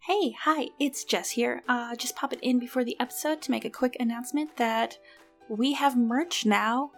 [0.00, 1.62] Hey, hi, it's Jess here.
[1.68, 4.98] Uh, just pop it in before the episode to make a quick announcement that
[5.48, 6.92] we have merch now.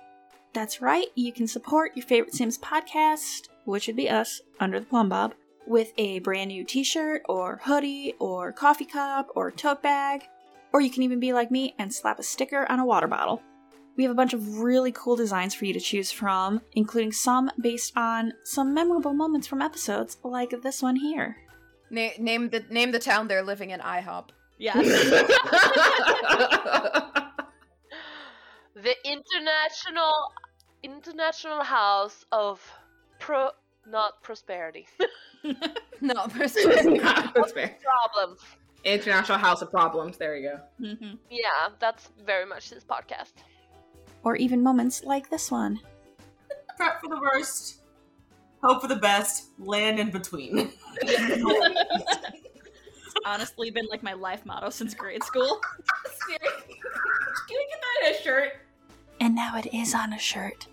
[0.53, 4.87] That's right, you can support your favorite Sims podcast, which would be us, Under the
[4.87, 5.35] Plumbob,
[5.67, 10.25] with a brand new t shirt, or hoodie, or coffee cup, or tote bag.
[10.73, 13.43] Or you can even be like me and slap a sticker on a water bottle.
[13.97, 17.51] We have a bunch of really cool designs for you to choose from, including some
[17.61, 21.37] based on some memorable moments from episodes, like this one here.
[21.91, 23.81] Na- name the name the town they're living in.
[23.81, 24.29] IHOP.
[24.59, 24.77] Yes.
[28.75, 30.13] the international
[30.83, 32.61] international house of
[33.19, 33.51] pro
[33.87, 34.87] not prosperity
[36.01, 36.57] No, problems
[38.85, 40.17] International House of Problems.
[40.17, 40.61] There you go.
[40.95, 43.33] hmm yeah that's very much this podcast
[44.25, 45.81] Or even moments like this one.
[46.77, 47.81] Prep for the worst,
[48.63, 50.71] hope for the best, land in between.
[53.29, 55.61] honestly been like my life motto since grade school.
[56.29, 56.39] Can
[57.51, 58.53] we get that in a shirt?
[59.21, 60.67] And now it is on a shirt.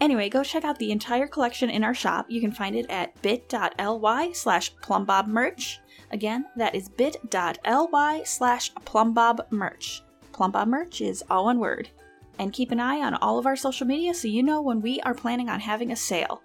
[0.00, 2.26] Anyway, go check out the entire collection in our shop.
[2.28, 5.76] You can find it at bit.ly slash plumbobmerch.
[6.10, 10.00] Again, that is bit.ly slash plumbobmerch.
[10.32, 11.90] Plumbob merch is all one word.
[12.38, 15.00] And keep an eye on all of our social media so you know when we
[15.00, 16.42] are planning on having a sale.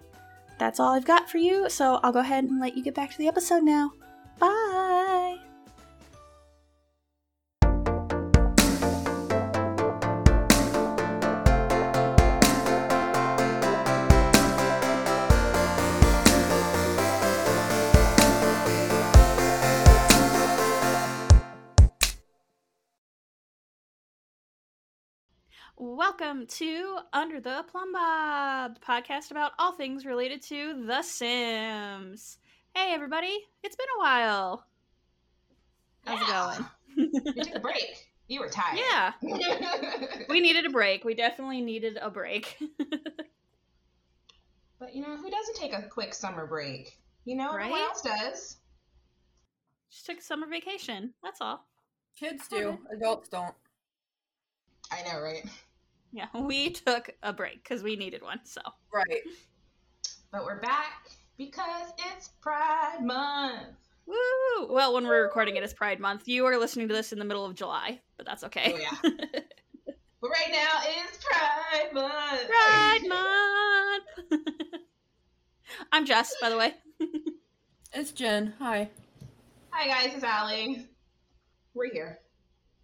[0.58, 3.10] That's all I've got for you, so I'll go ahead and let you get back
[3.10, 3.92] to the episode now.
[4.38, 4.85] Bye!
[25.78, 32.38] Welcome to Under the Plumbob, the podcast about all things related to The Sims.
[32.74, 34.64] Hey, everybody, it's been a while.
[36.06, 36.64] How's it going?
[37.34, 38.08] We took a break.
[38.26, 38.78] You were tired.
[38.78, 39.12] Yeah,
[40.30, 41.04] we needed a break.
[41.04, 42.56] We definitely needed a break.
[44.78, 46.96] but you know, who doesn't take a quick summer break?
[47.26, 48.56] You know, everyone else does.
[49.90, 51.12] Just took a summer vacation.
[51.22, 51.66] That's all.
[52.18, 52.78] Kids do.
[52.90, 53.54] Adults don't.
[54.90, 55.44] I know, right?
[56.16, 58.40] Yeah, we took a break because we needed one.
[58.44, 58.62] So
[58.92, 59.20] Right.
[60.32, 63.76] But we're back because it's Pride Month.
[64.06, 64.66] woo!
[64.70, 66.26] Well, when we're recording it, it's Pride Month.
[66.26, 68.72] You are listening to this in the middle of July, but that's okay.
[68.74, 68.96] Oh yeah.
[70.20, 72.48] but right now is Pride Month.
[72.48, 73.00] Pride
[74.30, 74.42] Month.
[75.92, 76.74] I'm Jess, by the way.
[77.92, 78.54] It's Jen.
[78.58, 78.88] Hi.
[79.70, 80.86] Hi guys, it's Allie.
[81.74, 82.20] We're here.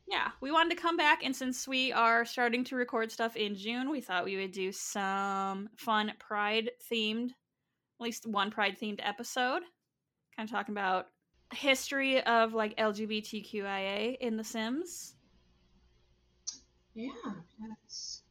[0.09, 3.55] Yeah, we wanted to come back, and since we are starting to record stuff in
[3.55, 9.01] June, we thought we would do some fun Pride themed, at least one Pride themed
[9.03, 9.63] episode,
[10.37, 11.09] kind of talking about
[11.55, 15.15] history of like LGBTQIA in The Sims.
[16.95, 17.11] Yeah.
[17.59, 18.23] Yes.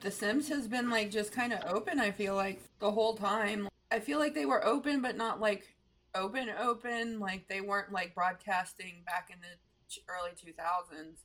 [0.00, 1.98] The Sims has been like just kind of open.
[1.98, 3.68] I feel like the whole time.
[3.90, 5.74] I feel like they were open, but not like
[6.14, 7.18] open open.
[7.18, 9.67] Like they weren't like broadcasting back in the ch-
[10.08, 11.20] early two thousands.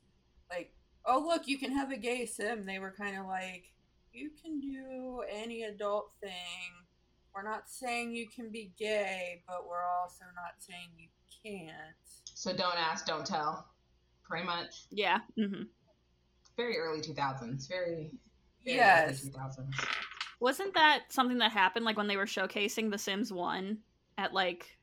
[0.50, 0.74] Like,
[1.06, 2.66] oh look, you can have a gay Sim.
[2.66, 3.72] They were kind of like,
[4.12, 6.32] you can do any adult thing.
[7.34, 11.08] We're not saying you can be gay, but we're also not saying you
[11.44, 11.96] can't.
[12.36, 13.68] So don't ask, don't tell.
[14.24, 14.86] Pretty much.
[14.92, 15.20] Yeah.
[15.36, 15.64] hmm
[16.56, 17.68] Very early 2000s.
[17.68, 18.12] Very.
[18.64, 19.24] very Yes.
[19.24, 19.88] Early 2000s.
[20.40, 23.78] Wasn't that something that happened like when they were showcasing The Sims 1
[24.18, 24.78] at like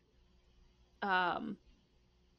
[1.03, 1.57] um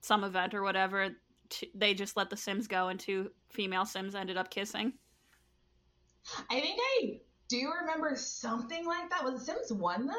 [0.01, 1.09] some event or whatever?
[1.51, 4.93] T- they just let the Sims go and two female Sims ended up kissing.
[6.49, 7.19] I think I
[7.49, 9.23] do remember something like that.
[9.23, 10.13] Was it Sims 1 though?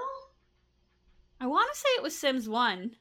[1.41, 2.93] I want to say it was Sims 1.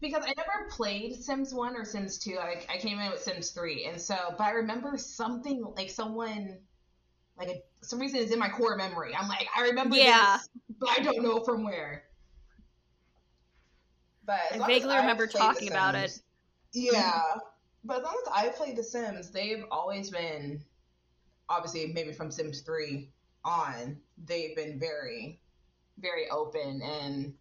[0.00, 2.38] Because I never played Sims 1 or Sims 2.
[2.38, 3.84] I, I came in with Sims 3.
[3.86, 6.58] And so, but I remember something like someone,
[7.38, 9.14] like a, some reason is in my core memory.
[9.14, 10.38] I'm like, I remember Yeah.
[10.38, 12.04] this, but I don't know from where.
[14.24, 16.18] But I vaguely remember talking about it.
[16.72, 17.22] Yeah.
[17.84, 20.62] but as long as I play The Sims, they've always been,
[21.48, 23.08] obviously, maybe from Sims 3
[23.44, 23.96] on,
[24.26, 25.40] they've been very,
[25.98, 27.34] very open and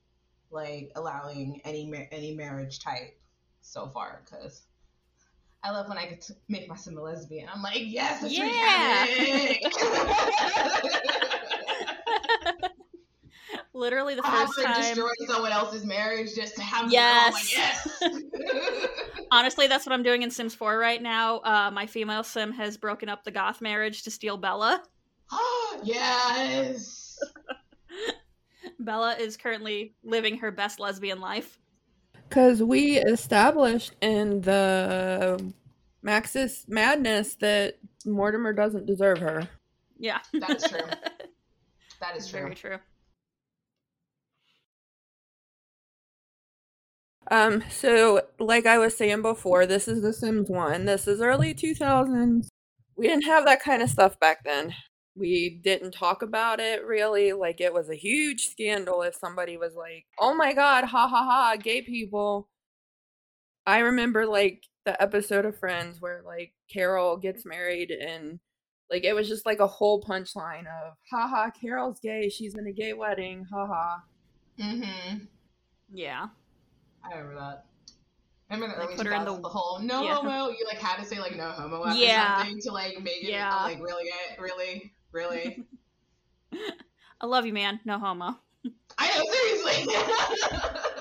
[0.51, 3.15] like allowing any any marriage type
[3.61, 4.63] so far because
[5.63, 7.47] I love when I get to make my sim a lesbian.
[7.53, 9.05] I'm like, yes, it's Yeah.
[13.73, 14.81] Literally the I first would time.
[14.81, 17.33] destroy someone else's marriage just to have Yes.
[17.33, 19.03] like, yes.
[19.31, 21.39] Honestly, that's what I'm doing in Sims 4 right now.
[21.39, 24.83] Uh, my female sim has broken up the goth marriage to steal Bella.
[25.83, 27.19] yes.
[28.79, 31.59] Bella is currently living her best lesbian life.
[32.27, 35.53] Because we established in the
[36.05, 39.47] Maxis Madness that Mortimer doesn't deserve her.
[39.97, 40.19] Yeah.
[40.33, 40.79] That is true.
[41.99, 42.39] That is true.
[42.39, 42.77] Very true.
[47.29, 50.85] Um, so like I was saying before, this is The Sims 1.
[50.85, 52.47] This is early 2000s.
[52.95, 54.73] We didn't have that kind of stuff back then.
[55.15, 57.33] We didn't talk about it really.
[57.33, 61.23] Like it was a huge scandal if somebody was like, "Oh my god, ha ha
[61.23, 62.47] ha, gay people."
[63.65, 68.39] I remember like the episode of Friends where like Carol gets married and
[68.89, 72.71] like it was just like a whole punchline of haha Carol's gay, she's in a
[72.71, 73.97] gay wedding, haha.
[74.59, 75.25] Mm-hmm.
[75.93, 76.27] Yeah.
[77.03, 77.65] I remember that.
[78.51, 80.15] I remember the They put her in the- the whole no yeah.
[80.15, 80.49] homo.
[80.49, 82.37] You like had to say like no homo after Yeah.
[82.39, 83.55] something to like make it Yeah.
[83.63, 85.63] like really, it really, really.
[87.21, 87.79] I love you, man.
[87.85, 88.37] No homo.
[88.97, 89.93] I know seriously.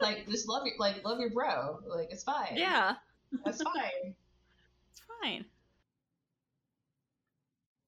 [0.00, 1.80] like just love your like love your bro.
[1.86, 2.56] Like it's fine.
[2.56, 2.94] Yeah.
[3.44, 4.14] that's fine.
[4.92, 5.44] It's fine.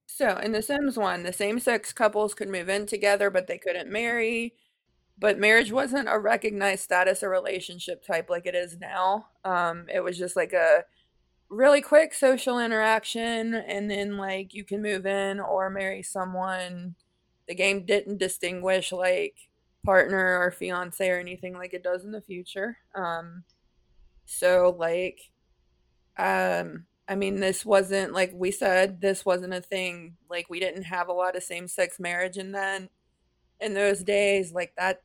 [0.06, 3.58] So in The Sims 1, the same sex couples could move in together, but they
[3.58, 4.54] couldn't marry.
[5.20, 9.26] But marriage wasn't a recognized status or relationship type like it is now.
[9.44, 10.84] Um, it was just like a
[11.50, 16.94] really quick social interaction, and then like you can move in or marry someone.
[17.48, 19.34] The game didn't distinguish like
[19.84, 22.78] partner or fiance or anything like it does in the future.
[22.94, 23.44] Um,
[24.26, 25.30] so like,
[26.18, 30.16] um, I mean, this wasn't like we said, this wasn't a thing.
[30.28, 32.90] Like we didn't have a lot of same sex marriage in then
[33.60, 34.52] in those days.
[34.52, 35.02] Like that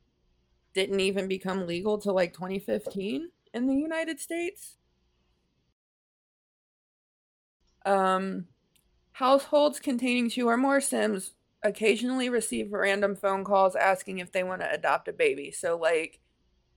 [0.74, 4.78] didn't even become legal till like 2015 in the United States.
[7.86, 8.48] Um,
[9.14, 11.34] households containing two or more Sims
[11.64, 15.52] occasionally receive random phone calls asking if they want to adopt a baby.
[15.52, 16.20] So like,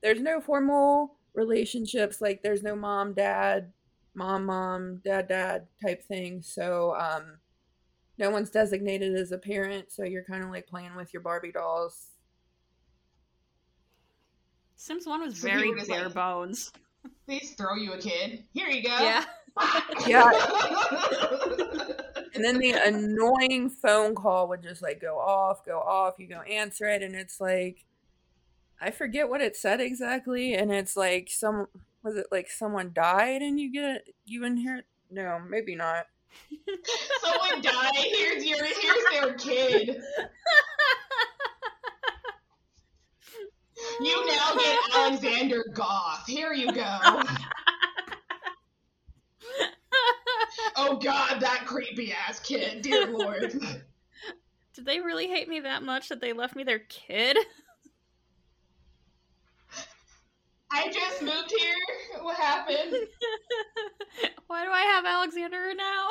[0.02, 2.20] there's no formal relationships.
[2.20, 3.72] Like there's no mom, dad,
[4.16, 7.36] mom mom dad dad type thing so um
[8.18, 11.52] no one's designated as a parent so you're kind of like playing with your barbie
[11.52, 12.06] dolls
[14.76, 16.72] Sims 1 was So very people just, bare like- bones.
[17.26, 18.44] They just throw you a kid.
[18.52, 18.98] Here you go.
[18.98, 19.24] Yeah.
[20.06, 20.30] Yeah.
[22.34, 26.42] and then the annoying phone call would just like go off go off you go
[26.42, 27.86] answer it and it's like
[28.82, 31.66] i forget what it said exactly and it's like some
[32.02, 36.04] was it like someone died and you get it you inherit no maybe not
[37.22, 37.94] Someone died.
[37.94, 40.02] Here's your here's their kid.
[44.00, 46.26] You now get Alexander Goth.
[46.26, 47.22] Here you go.
[50.78, 53.52] Oh God, that creepy ass kid, dear lord.
[54.74, 57.38] Did they really hate me that much that they left me their kid?
[60.70, 62.22] I just moved here.
[62.22, 62.94] What happened?
[64.46, 66.08] Why do I have Alexander now?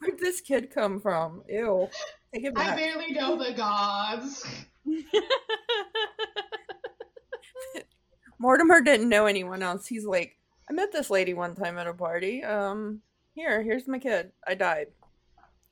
[0.00, 1.88] where'd this kid come from ew
[2.34, 4.44] take it I barely know the Goths.
[8.38, 9.86] Mortimer didn't know anyone else.
[9.86, 10.36] He's like,
[10.68, 12.42] I met this lady one time at a party.
[12.42, 13.00] Um,
[13.34, 14.32] here, here's my kid.
[14.46, 14.88] I died.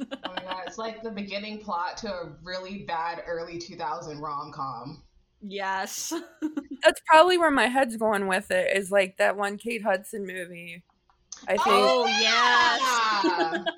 [0.00, 4.50] Oh my god, it's like the beginning plot to a really bad early 2000 rom
[4.52, 5.02] com.
[5.40, 6.12] yes.
[6.82, 8.76] That's probably where my head's going with it.
[8.76, 10.82] Is like that one Kate Hudson movie.
[11.46, 11.62] I think.
[11.68, 13.64] Oh, yes.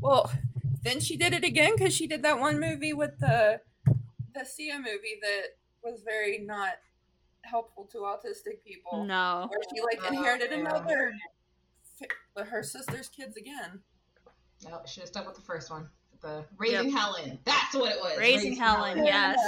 [0.00, 0.32] Well,
[0.82, 3.60] then she did it again because she did that one movie with the
[4.34, 5.42] the Sia movie that
[5.82, 6.74] was very not
[7.42, 9.04] helpful to autistic people.
[9.04, 9.48] No.
[9.50, 10.58] Where she like Oh, inherited yeah.
[10.58, 11.12] another
[12.36, 13.80] her sister's kids again.
[14.64, 15.88] No, should have stuck with the first one.
[16.20, 17.38] The Raising Helen.
[17.44, 18.16] That's what it was.
[18.18, 19.38] Raising Helen, yes.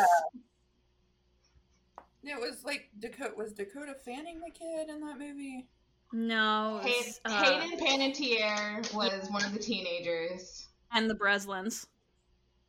[2.23, 5.69] It was like Dakota was Dakota Fanning the kid in that movie.
[6.13, 6.81] No.
[6.85, 10.69] it Hay- uh, Hayden Panettiere was one of the teenagers.
[10.93, 11.87] and the Breslins.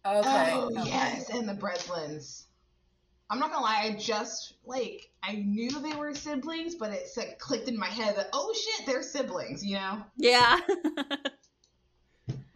[0.05, 0.51] Okay.
[0.53, 0.89] Oh okay.
[0.89, 2.44] yes, and the Breslins.
[3.29, 7.39] I'm not gonna lie, I just like I knew they were siblings, but it like
[7.39, 10.03] clicked in my head that oh shit, they're siblings, you know?
[10.17, 10.59] Yeah.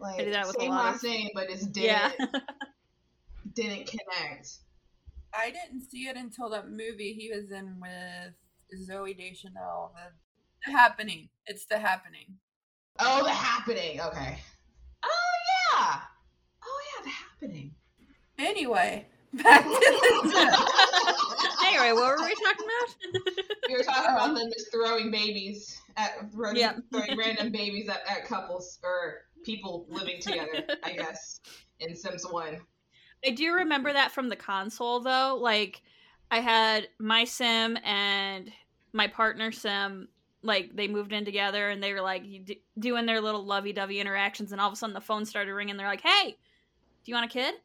[0.01, 2.11] Like I do that with a same lot last of- name, but just didn't yeah.
[3.53, 4.49] didn't connect.
[5.37, 9.91] I didn't see it until that movie he was in with Zooey Deschanel.
[9.93, 11.27] The, the Happening.
[11.47, 12.37] It's The Happening.
[12.99, 13.99] Oh, the happening.
[14.01, 14.39] Okay.
[15.03, 15.33] Oh
[15.73, 15.99] yeah.
[16.63, 17.75] Oh yeah, the happening.
[18.37, 20.67] Anyway, back to the
[21.65, 23.23] anyway, what were we talking about?
[23.67, 26.73] We were talking about them just throwing babies at throwing, Yeah.
[26.91, 31.39] throwing random babies at, at couples or people living together, I guess,
[31.79, 32.57] in Sims 1.
[33.25, 35.37] I do remember that from the console though.
[35.39, 35.81] Like
[36.31, 38.51] I had my sim and
[38.93, 40.07] my partner sim
[40.41, 44.53] like they moved in together and they were like d- doing their little lovey-dovey interactions
[44.53, 47.25] and all of a sudden the phone started ringing they're like hey do you want
[47.25, 47.55] a kid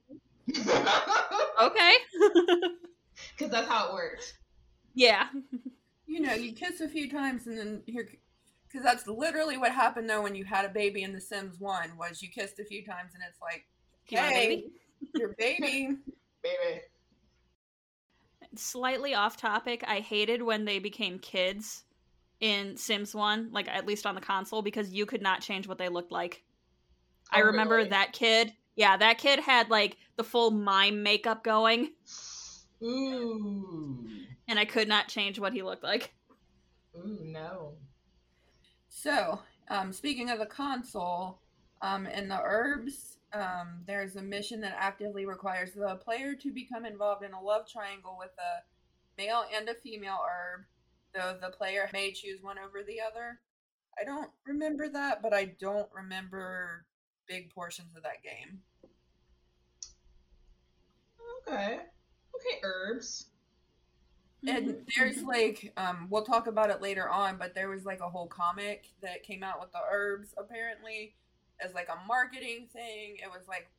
[1.62, 1.92] okay
[3.36, 4.34] Because that's how it works.
[4.94, 5.28] yeah
[6.06, 8.08] You know, you kiss a few times and then here,
[8.68, 11.96] because that's literally what happened though when you had a baby in The Sims One
[11.96, 13.66] was you kissed a few times and it's like,
[14.08, 14.72] You want hey, baby?
[15.16, 15.96] your baby.
[16.42, 16.82] Baby.
[18.56, 21.84] slightly off topic i hated when they became kids
[22.40, 25.78] in sims 1 like at least on the console because you could not change what
[25.78, 26.44] they looked like
[27.30, 27.88] i Oh, remember really?
[27.88, 31.90] that kid yeah that kid had like the full mime makeup going
[32.82, 34.06] Ooh.
[34.48, 36.12] and i could not change what he looked like
[36.96, 37.72] Ooh, no.
[38.88, 41.40] So, um, speaking of the console,
[41.82, 46.84] um, in the Urbz, um, there's a mission that actively requires the player to become
[46.84, 50.64] involved in a love triangle with a male and a female Urb,
[51.12, 53.40] though the player may choose one over the other.
[54.00, 56.86] I don't remember that, but I don't remember
[57.26, 58.60] big portions of that game.
[61.46, 61.78] Okay.
[62.34, 63.26] Okay, Urbz.
[64.46, 68.08] And there's like, um, we'll talk about it later on, but there was like a
[68.10, 71.14] whole comic that came out with the Urbz apparently
[71.64, 73.16] as like a marketing thing.
[73.22, 73.70] It was like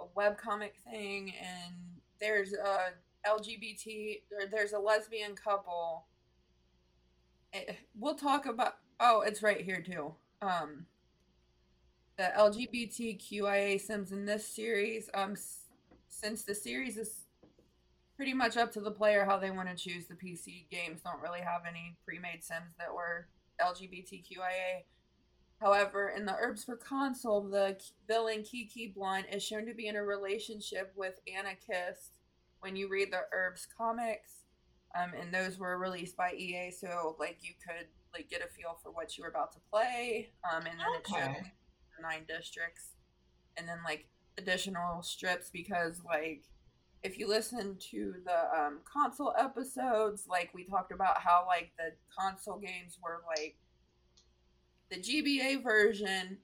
[0.00, 1.74] a web comic thing, and
[2.20, 2.90] there's a
[3.26, 6.06] LGBT, or there's a lesbian couple.
[7.52, 8.74] Eh, We'll talk about.
[9.00, 10.14] Oh, it's right here too.
[10.42, 10.86] Um,
[12.16, 15.10] the LGBTQIA Sims in this series.
[15.14, 15.65] Um, s-
[16.16, 17.26] since the series is
[18.16, 20.06] pretty much up to the player how they want to choose.
[20.06, 23.28] The PC games don't really have any pre-made sims that were
[23.60, 24.84] LGBTQIA.
[25.60, 29.88] However, in the Urbz for console, the K- villain Kiki Blunt is shown to be
[29.88, 32.18] in a relationship with Anna Kist
[32.60, 34.32] when you read the Urbz comics.
[34.98, 38.78] Um, and those were released by EA, so like you could like get a feel
[38.82, 40.30] for what you were about to play.
[40.44, 41.44] Um, and then it showed
[41.96, 42.92] the nine districts,
[43.58, 44.06] and then like
[44.38, 46.44] additional strips because like
[47.02, 51.92] if you listen to the um, console episodes, like we talked about how like the
[52.18, 53.56] console games were like
[54.90, 56.38] the GBA version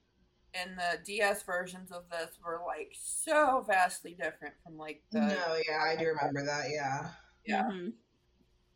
[0.54, 5.56] and the DS versions of this were like so vastly different from like the no,
[5.68, 7.08] yeah, I do remember that, yeah.
[7.46, 7.64] yeah.
[7.64, 7.92] Mhm.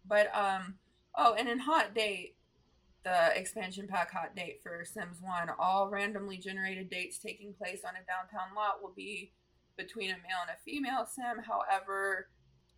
[0.08, 0.74] But um
[1.16, 2.35] oh, and in Hot Date,
[3.06, 7.94] the expansion pack Hot Date for Sims 1, all randomly generated dates taking place on
[7.94, 9.30] a downtown lot will be
[9.76, 11.44] between a male and a female sim.
[11.46, 12.26] However,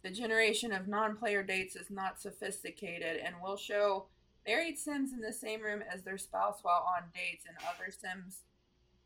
[0.02, 4.08] the generation of non-player dates is not sophisticated and will show
[4.46, 8.42] married sims in the same room as their spouse while on dates and other sims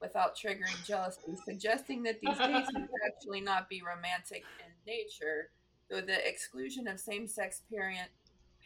[0.01, 5.51] without triggering jealousy, suggesting that these dates may actually not be romantic in nature
[5.89, 8.09] though the exclusion of same-sex parent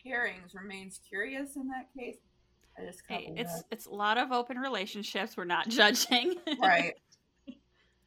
[0.07, 2.19] pairings remains curious in that case.
[2.79, 3.65] I just Hey, it's that.
[3.71, 5.37] it's a lot of open relationships.
[5.37, 6.35] We're not judging.
[6.61, 6.95] right.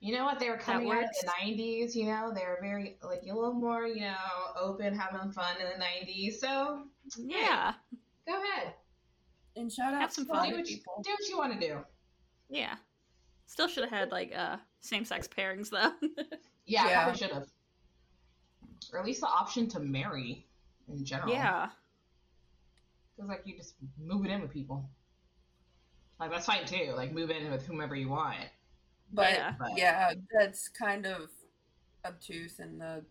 [0.01, 0.39] You know what?
[0.39, 2.31] They were coming out of the 90s, you know?
[2.33, 4.15] They were very, like, a little more, you know,
[4.57, 6.35] open, having fun in the 90s.
[6.35, 6.83] So,
[7.17, 7.73] yeah,
[8.25, 8.75] go ahead.
[9.57, 10.49] And shout out Have some to fun.
[10.49, 11.01] Do what, you, people.
[11.03, 11.79] do what you want to do.
[12.49, 12.75] yeah.
[13.47, 15.91] Still should have had like uh same sex pairings though.
[16.67, 17.13] Yeah, Yeah.
[17.13, 17.47] Should have.
[18.93, 20.45] Or at least the option to marry
[20.87, 21.33] in general.
[21.33, 21.69] yeah.
[23.19, 24.89] Feels like you just move it in with people.
[26.21, 26.93] Like, that's fine too.
[26.95, 28.37] Like, move in with whomever you want.
[29.11, 29.55] But Yeah.
[29.75, 30.13] yeah.
[30.31, 31.29] that's kind of
[32.05, 33.03] obtuse in the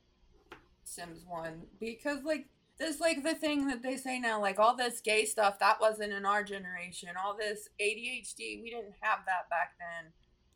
[0.84, 2.46] Sims one because like
[2.78, 6.12] there's like the thing that they say now, like all this gay stuff that wasn't
[6.12, 7.10] in our generation.
[7.22, 10.12] All this ADHD, we didn't have that back then.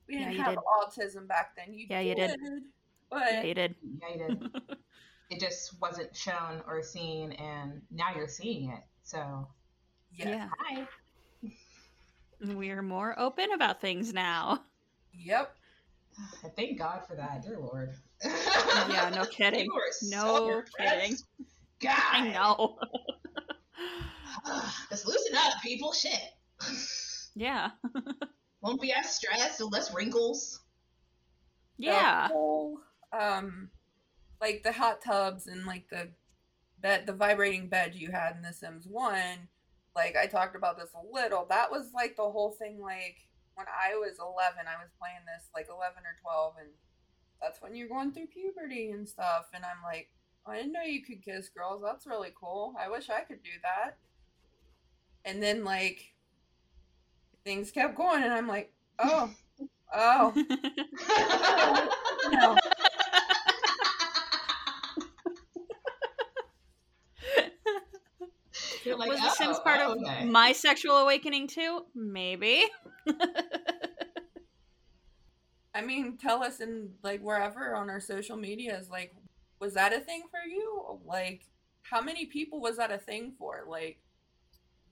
[0.09, 0.63] We didn't you have did.
[0.65, 1.75] autism back then.
[1.75, 2.41] You Yeah, you did.
[3.11, 3.75] But Yeah, you did.
[4.01, 4.51] Yeah, you did.
[5.31, 8.81] it just wasn't shown or seen, and now you're seeing it.
[9.05, 9.49] So,
[10.15, 10.29] yes.
[10.29, 10.49] Yeah.
[10.59, 10.87] hi.
[12.55, 14.63] We're more open about things now.
[15.13, 15.55] Yep.
[16.57, 17.95] Thank God for that, dear Lord.
[18.25, 19.65] Yeah, no kidding.
[19.67, 21.17] You are so No kidding.
[21.81, 21.95] God.
[22.13, 22.79] I know.
[24.91, 25.93] Let's loosen up, people.
[25.93, 26.21] Shit.
[27.35, 27.71] yeah.
[28.61, 30.61] Won't be as stressed and less wrinkles.
[31.79, 32.29] Yeah.
[32.29, 32.79] The whole,
[33.13, 33.71] um,
[34.41, 36.09] like the hot tubs and like the
[36.83, 39.49] bed, the vibrating bed you had in The Sims One.
[39.95, 41.47] Like I talked about this a little.
[41.49, 42.81] That was like the whole thing.
[42.81, 43.17] Like
[43.55, 46.71] when I was 11, I was playing this like 11 or 12, and
[47.41, 49.47] that's when you're going through puberty and stuff.
[49.55, 50.09] And I'm like,
[50.47, 51.83] I didn't know you could kiss girls.
[51.85, 52.75] That's really cool.
[52.79, 53.97] I wish I could do that.
[55.25, 56.15] And then like
[57.45, 59.31] things kept going, and I'm like, oh,
[59.95, 60.33] Oh
[62.33, 62.57] no.
[67.35, 71.85] You're like, was The Sims "Oh, part oh, of okay." my sexual awakening too?
[71.95, 72.65] Maybe.
[75.75, 79.15] I mean, tell us in like wherever on our social medias, like,
[79.59, 81.01] was that a thing for you?
[81.07, 81.47] Like,
[81.83, 83.65] how many people was that a thing for?
[83.67, 83.99] Like,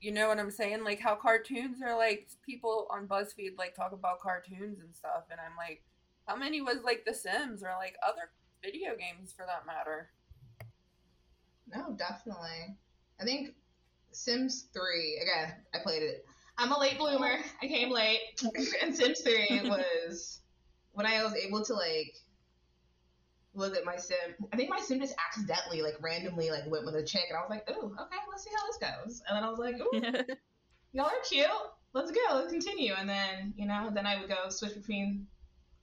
[0.01, 0.83] you know what I'm saying?
[0.85, 5.39] Like, how cartoons are like people on BuzzFeed like talk about cartoons and stuff, and
[5.41, 5.83] I'm like,
[6.27, 8.31] how many was like The Sims or like other
[8.63, 10.11] video games for that matter?
[11.75, 12.77] No, definitely.
[13.21, 13.55] I think
[14.13, 16.25] Sims 3, again, I played it.
[16.59, 17.39] I'm a late bloomer.
[17.63, 18.21] I came late.
[18.83, 20.41] and Sims 3 was
[20.93, 22.15] when I was able to like
[23.55, 24.17] look at my sim.
[24.53, 27.41] I think my sim just accidentally, like randomly, like went with a chick, and I
[27.41, 29.91] was like, "Ooh, okay, let's see how this goes." And then I was like, "Ooh,
[30.93, 31.47] y'all are cute.
[31.93, 32.35] Let's go.
[32.35, 35.27] Let's continue." And then, you know, then I would go switch between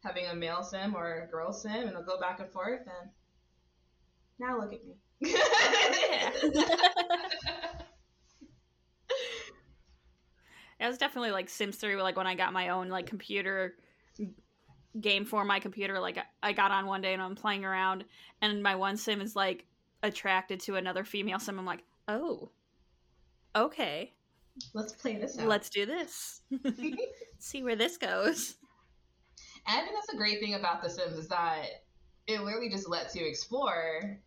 [0.03, 2.81] having a male sim or a girl sim, and I'll go back and forth.
[2.81, 3.09] And
[4.39, 4.95] now look at me.
[10.79, 13.75] It was definitely like Sims 3, like when I got my own like computer
[14.99, 15.99] game for my computer.
[15.99, 18.05] Like I got on one day and I'm playing around,
[18.41, 19.65] and my one sim is like
[20.03, 21.57] attracted to another female sim.
[21.59, 22.51] I'm like, oh,
[23.55, 24.13] okay,
[24.73, 25.47] Let's play this out.
[25.47, 26.41] let's do this.
[27.39, 28.55] See where this goes.
[29.67, 31.65] And I think that's the great thing about The Sims is that
[32.27, 34.19] it literally just lets you explore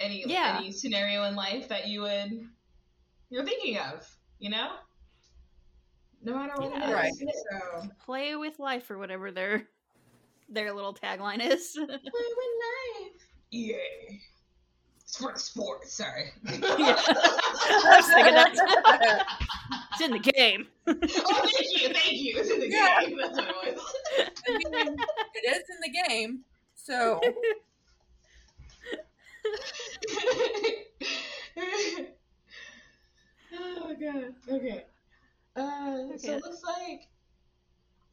[0.00, 0.56] any Yeah.
[0.58, 2.48] any scenario in life that you would
[3.30, 4.06] you're thinking of,
[4.38, 4.72] you know?
[6.22, 6.90] No matter what Yeah.
[6.90, 7.12] it Right.
[7.12, 7.44] is.
[7.50, 9.68] So Play with life or whatever their
[10.48, 11.72] their little tagline is.
[11.76, 13.12] play with life.
[13.50, 13.76] Yeah.
[15.02, 16.32] It's for the sport, sorry.
[16.46, 16.50] I
[17.96, 19.26] was thinking that.
[19.92, 20.66] it's in the game.
[20.86, 22.34] oh thank you, thank you.
[22.38, 23.00] It's in the Yeah.
[23.02, 23.16] game.
[23.18, 23.94] That's what it was.
[24.46, 24.96] I mean,
[25.34, 26.44] it is in the game,
[26.74, 27.20] so
[33.58, 34.34] oh god.
[34.50, 34.84] Okay.
[35.58, 37.08] Uh, so it looks like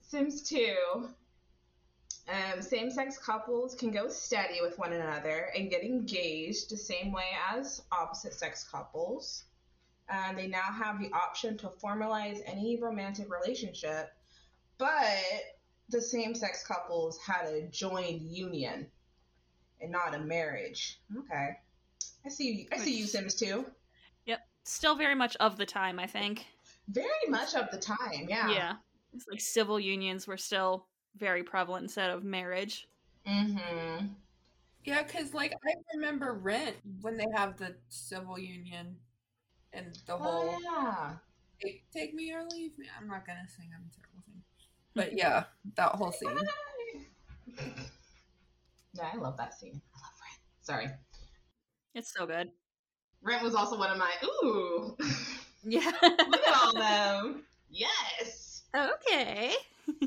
[0.02, 1.08] Sims 2.
[2.28, 7.12] Um, same sex couples can go steady with one another and get engaged the same
[7.12, 9.44] way as opposite sex couples.
[10.10, 14.12] And they now have the option to formalize any romantic relationship,
[14.78, 15.24] but
[15.90, 18.88] the same sex couples had a joined union
[19.82, 21.00] and not a marriage.
[21.16, 21.50] Okay.
[22.26, 23.66] I see you I see you Sims 2.
[24.26, 24.48] Yep.
[24.64, 26.46] Still very much of the time, I think.
[26.90, 28.50] Very much of the time, yeah.
[28.50, 28.74] Yeah.
[29.14, 32.88] It's like civil unions were still very prevalent instead of marriage.
[33.28, 34.06] Mm-hmm.
[34.84, 38.98] yeah, because like I remember Rent when they have the civil union
[39.74, 41.14] and the whole Oh, yeah.
[41.64, 42.86] take, take me or leave me.
[43.00, 43.70] I'm not gonna sing.
[43.76, 44.44] I'm a terrible singer.
[44.94, 45.46] But yeah,
[45.76, 46.38] that whole scene.
[48.98, 49.82] Yeah, I love that scene.
[49.94, 50.40] I love Rent.
[50.62, 50.88] Sorry.
[51.94, 52.50] It's so good.
[53.22, 54.96] Rent was also one of my ooh.
[55.66, 55.92] Yeah.
[56.02, 57.44] Look at all them.
[57.70, 58.64] Yes.
[58.76, 59.56] okay.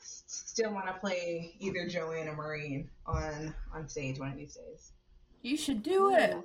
[0.00, 4.92] Still want to play either Joanne or Maureen on on stage one of these days.
[5.42, 6.36] You should do it.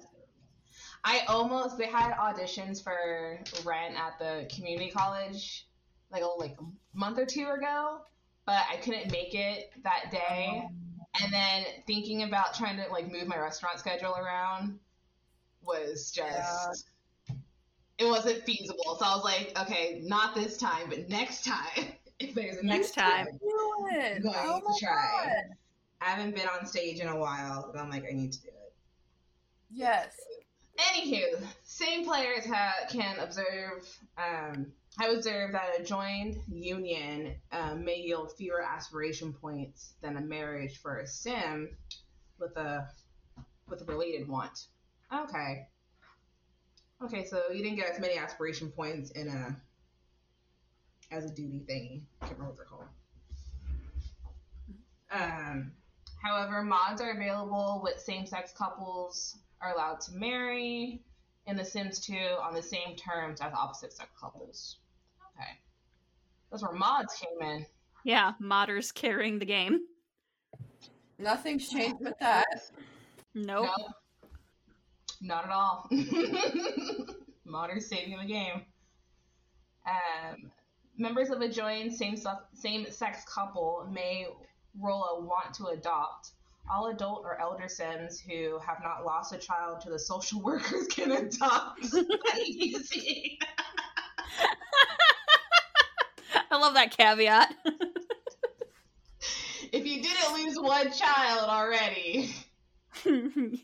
[1.04, 5.68] I almost they had auditions for Rent at the community college
[6.12, 8.00] like a like a month or two ago,
[8.46, 10.64] but I couldn't make it that day.
[10.64, 10.70] Oh.
[11.22, 14.80] And then thinking about trying to like move my restaurant schedule around
[15.62, 16.90] was just
[17.98, 18.98] it wasn't feasible.
[19.00, 21.86] So I was like, okay, not this time, but next time.
[22.18, 23.26] If there's a Next next, time.
[23.26, 23.40] time.
[24.16, 25.10] I'm going Oh to try.
[25.26, 25.56] God.
[26.00, 28.48] I haven't been on stage in a while, but I'm like, I need to do
[28.48, 28.74] it.
[29.70, 30.16] Yes.
[30.78, 33.86] Anywho, same players ha- can observe.
[34.18, 40.22] Um, I observed that a joined union um, may yield fewer aspiration points than a
[40.22, 41.70] marriage for a sim
[42.40, 42.88] with a
[43.68, 44.58] with a related want.
[45.14, 45.68] Okay.
[47.04, 49.56] Okay, so you didn't get as many aspiration points in a
[51.12, 52.02] as a duty thingy.
[52.22, 52.86] I can't remember what they're called.
[55.12, 55.72] Um,
[56.24, 61.02] however, mods are available with same-sex couples are allowed to marry
[61.48, 64.78] in The Sims 2 on the same terms as opposite-sex couples.
[65.38, 65.52] Okay,
[66.50, 67.66] that's where mods came in.
[68.04, 69.82] Yeah, modders carrying the game.
[71.20, 72.46] Nothing's changed with that.
[73.34, 73.66] Nope.
[73.66, 73.88] No,
[75.26, 75.90] not at all.
[77.48, 78.62] Modders saving the game.
[79.88, 80.52] Um,
[80.98, 82.18] members of a joined same
[82.54, 84.28] same sex couple may
[84.80, 86.32] roll a want to adopt.
[86.72, 90.88] All adult or elder Sims who have not lost a child to the social workers
[90.88, 91.86] can adopt.
[92.46, 93.38] Easy.
[96.50, 97.54] I love that caveat.
[99.72, 102.34] if you didn't lose one child already,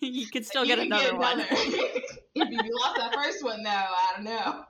[0.02, 1.40] you could still you get another one.
[1.52, 4.64] if you lost that first one, though, I don't know.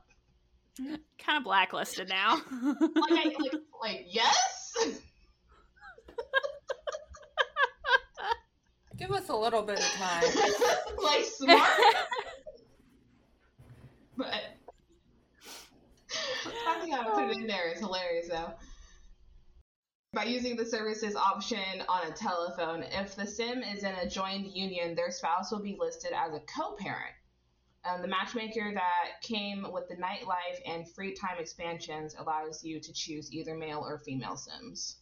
[1.18, 2.42] kind of blacklisted now.
[2.62, 4.74] Like, I, like, like yes.
[8.98, 10.24] Give us a little bit of time.
[11.04, 11.70] like smart.
[14.16, 14.28] but
[16.68, 17.70] I think I put it in there.
[17.70, 18.54] It's hilarious though.
[20.14, 24.48] By using the services option on a telephone, if the sim is in a joined
[24.48, 27.16] union, their spouse will be listed as a co-parent.
[27.86, 32.92] Um, the matchmaker that came with the nightlife and free time expansions allows you to
[32.92, 34.98] choose either male or female sims.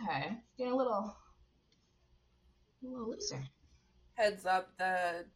[0.00, 1.14] Okay, getting a little,
[2.82, 3.44] a little looser.
[4.14, 5.26] Heads up, the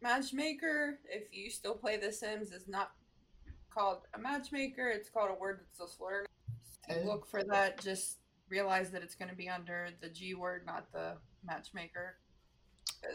[0.00, 2.92] matchmaker, if you still play The Sims, is not
[3.68, 4.88] called a matchmaker.
[4.88, 6.24] It's called a word that's a slur.
[6.88, 7.80] So look for that.
[7.80, 8.18] Just
[8.48, 11.14] realize that it's going to be under the G word, not the
[11.44, 12.16] matchmaker.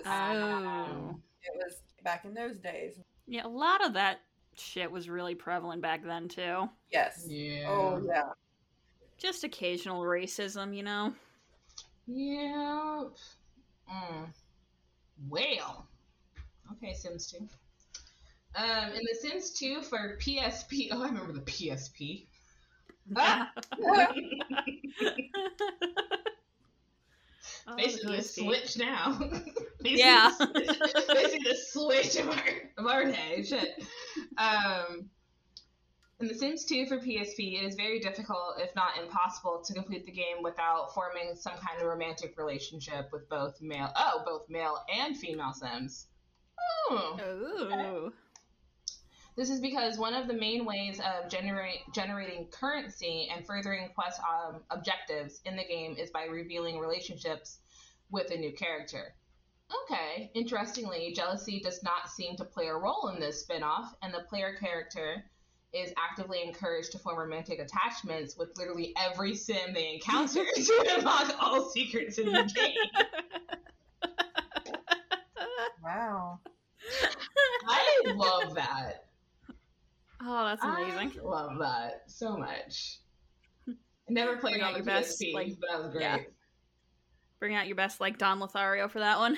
[0.06, 1.16] Oh.
[1.44, 3.00] it was back in those days.
[3.28, 4.20] Yeah, a lot of that
[4.56, 6.70] shit was really prevalent back then too.
[6.92, 7.26] Yes.
[7.28, 7.66] Yeah.
[7.68, 8.32] Oh, yeah.
[9.18, 11.14] Just occasional racism, you know.
[12.06, 13.04] Yeah.
[13.92, 14.28] Mm.
[15.30, 15.88] Well.
[16.74, 17.48] Okay, Sims 2.
[18.56, 20.90] Um, in The Sims 2 for PSP.
[20.92, 22.26] Oh, I remember the PSP.
[23.16, 23.52] Ah!
[27.70, 29.20] Oh, Basically, the a Switch now.
[29.82, 30.32] Basically Yeah.
[30.40, 32.44] the Basically, the Switch of our,
[32.78, 33.44] of our day.
[33.44, 33.84] Shit.
[34.38, 35.10] Um,
[36.20, 40.06] in The Sims 2 for PSP, it is very difficult, if not impossible, to complete
[40.06, 44.80] the game without forming some kind of romantic relationship with both male, oh, both male
[44.94, 46.08] and female Sims.
[46.90, 47.20] Oh.
[47.22, 48.14] Ooh.
[49.38, 54.20] This is because one of the main ways of generate, generating currency and furthering quest
[54.22, 57.60] um, objectives in the game is by revealing relationships
[58.10, 59.14] with a new character.
[59.84, 64.22] Okay, interestingly, jealousy does not seem to play a role in this spin-off, and the
[64.22, 65.24] player character
[65.72, 71.36] is actively encouraged to form romantic attachments with literally every sim they encounter to unlock
[71.40, 72.74] all secrets in the game.
[75.84, 76.40] Wow.
[77.68, 79.07] I love that.
[80.22, 81.20] Oh, that's amazing.
[81.20, 83.00] I love that so much.
[84.10, 86.02] Never played Bring on the best, PSP, like- but that was great.
[86.04, 86.18] yeah.
[87.40, 89.38] Bring out your best, like Don Lothario for that one.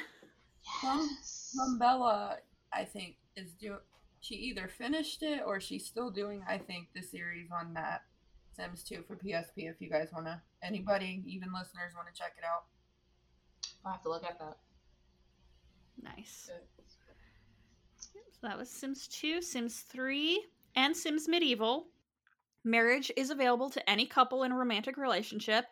[0.84, 1.56] Yes.
[1.80, 2.38] Bella,
[2.74, 3.80] I think, is doing.
[4.22, 6.44] She either finished it or she's still doing.
[6.48, 8.04] I think the series on that
[8.56, 9.70] Sims 2 for PSP.
[9.70, 12.65] If you guys want to, anybody, even listeners, want to check it out.
[13.86, 14.58] I'll have to look at that.
[16.02, 16.50] Nice.
[16.50, 16.54] So
[18.42, 20.42] that was Sims 2, Sims 3,
[20.80, 21.88] and Sims Medieval.
[22.63, 25.65] Marriage is available to any couple in a romantic relationship,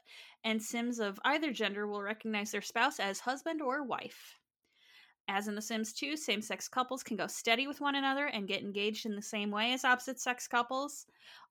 [0.43, 4.36] and Sims of either gender will recognize their spouse as husband or wife.
[5.30, 8.50] As in The Sims 2, same sex couples can go steady with one another and
[8.50, 11.06] get engaged in the same way as opposite sex couples.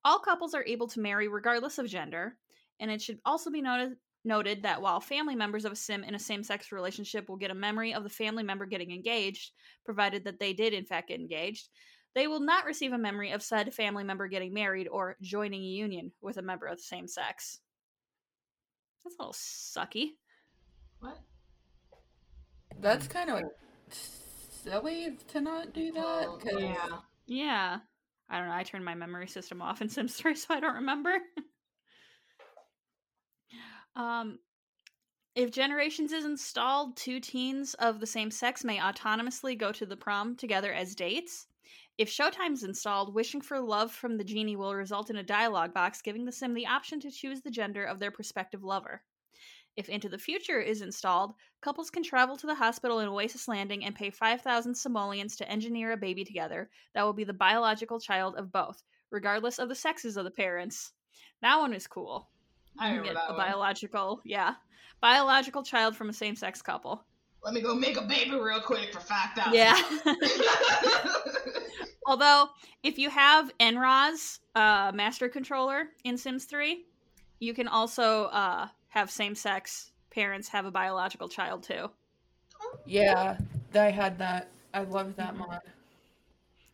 [0.05, 2.37] All couples are able to marry regardless of gender,
[2.79, 6.15] and it should also be noted noted that while family members of a sim in
[6.15, 9.53] a same-sex relationship will get a memory of the family member getting engaged,
[9.85, 11.69] provided that they did in fact get engaged,
[12.17, 15.67] they will not receive a memory of said family member getting married or joining a
[15.67, 17.61] union with a member of the same sex.
[19.05, 20.13] That's a little sucky.
[21.01, 21.19] What?
[22.81, 23.43] That's kind of
[23.91, 26.01] silly to not do that.
[26.03, 27.01] Well, 'cause- yeah.
[27.27, 27.81] Yeah.
[28.31, 28.55] I don't know.
[28.55, 31.19] I turned my memory system off in Sims 3, so I don't remember.
[33.95, 34.39] um,
[35.35, 39.99] if Generations is installed, two teens of the same sex may autonomously go to the
[39.99, 41.47] prom together as dates.
[41.99, 46.03] If Showtime's installed, wishing for love from the genie will result in a dialogue box
[46.03, 49.03] giving the sim the option to choose the gender of their prospective lover.
[49.77, 51.33] If Into the Future is installed,
[51.63, 55.93] couples can travel to the hospital in Oasis Landing and pay 5,000 simoleons to engineer
[55.93, 60.19] a baby together that will be the biological child of both, regardless of the sexes
[60.19, 60.93] of the parents.
[61.41, 62.29] That one is cool.
[62.79, 63.39] I remember that a one.
[63.39, 64.55] biological, yeah,
[65.01, 67.05] biological child from a same-sex couple.
[67.43, 69.55] Let me go make a baby real quick for 5,000.
[69.55, 69.81] Yeah.
[72.07, 72.51] Although,
[72.83, 76.85] if you have NRaas uh, master controller in Sims 3,
[77.41, 81.91] you can also uh, have same-sex parents have a biological child too.
[82.87, 83.37] Yeah,
[83.75, 84.49] I had that.
[84.73, 85.39] I loved that Mhm.
[85.39, 85.61] mod.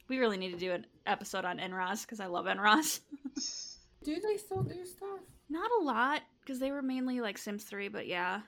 [0.08, 3.00] We really need to do an episode on NRaas because I love NRaas.
[4.04, 5.20] Do they still do stuff?
[5.48, 8.40] Not a lot because they were mainly like Sims 3, but yeah,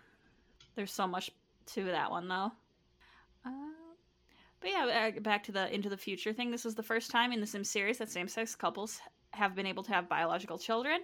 [0.75, 1.31] there's so much
[1.67, 2.53] to that one though.
[3.47, 3.71] Uh,
[4.65, 6.51] but yeah, uh, back to the Into the Future thing.
[6.51, 8.99] This is the first time in the Sims series that same-sex couples
[9.33, 11.01] have been able to have biological children.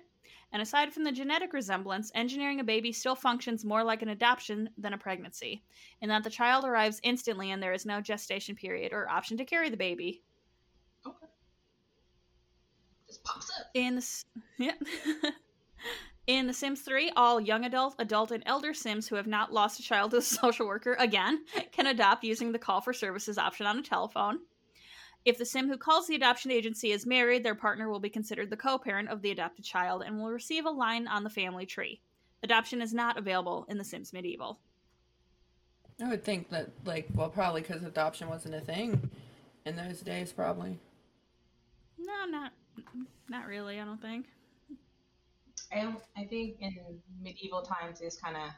[0.53, 4.71] And aside from the genetic resemblance, engineering a baby still functions more like an adoption
[4.79, 5.63] than a pregnancy,
[6.01, 9.45] in that the child arrives instantly and there is no gestation period or option to
[9.45, 10.23] carry the baby.
[11.07, 11.27] Okay.
[13.09, 13.67] Just pops up.
[13.75, 14.25] In the,
[14.59, 14.73] yeah.
[16.31, 19.81] In The Sims 3, all young adult, adult, and elder Sims who have not lost
[19.81, 23.67] a child to a social worker again can adopt using the call for services option
[23.67, 24.39] on a telephone.
[25.25, 28.49] If the Sim who calls the adoption agency is married, their partner will be considered
[28.49, 31.67] the co parent of the adopted child and will receive a line on the family
[31.67, 32.01] tree.
[32.45, 34.61] Adoption is not available in The Sims Medieval.
[36.01, 39.11] I would think that, like, well, probably because adoption wasn't a thing
[39.67, 40.79] in those days, probably.
[41.99, 42.53] No, not
[43.29, 44.27] not really, I don't think.
[45.73, 46.77] I don't, I think in
[47.23, 48.51] medieval times they just kind of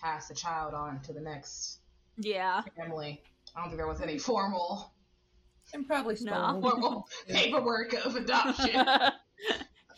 [0.00, 1.80] pass the child on to the next
[2.18, 2.62] Yeah.
[2.76, 3.22] family.
[3.54, 4.92] I don't think there was any formal
[5.74, 6.58] And probably No.
[6.62, 8.70] formal paperwork of adoption.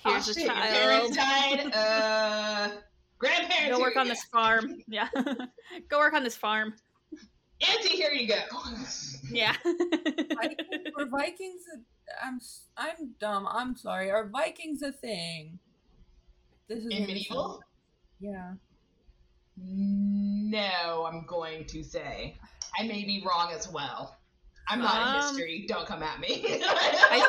[0.04, 1.72] Here's oh, a shit, Your parents child.
[1.72, 1.74] died.
[1.74, 2.76] Uh,
[3.18, 3.76] grandparents.
[3.76, 4.76] Go work on this farm.
[4.86, 5.08] Yeah.
[5.88, 6.74] Go work on this farm.
[7.60, 8.36] Auntie, here you go.
[9.32, 9.56] Yeah.
[9.64, 11.62] Vikings, were Vikings?
[11.74, 13.48] A, I'm s- I'm dumb.
[13.50, 14.12] I'm sorry.
[14.12, 15.58] Are Vikings a thing?
[16.68, 17.48] This is In medieval?
[17.52, 17.62] sound-
[18.20, 18.54] Yeah.
[19.56, 22.38] No, I'm going to say.
[22.78, 24.16] I may be wrong as well.
[24.68, 25.64] I'm not in Um, history.
[25.66, 26.42] Don't come at me.
[26.62, 27.24] I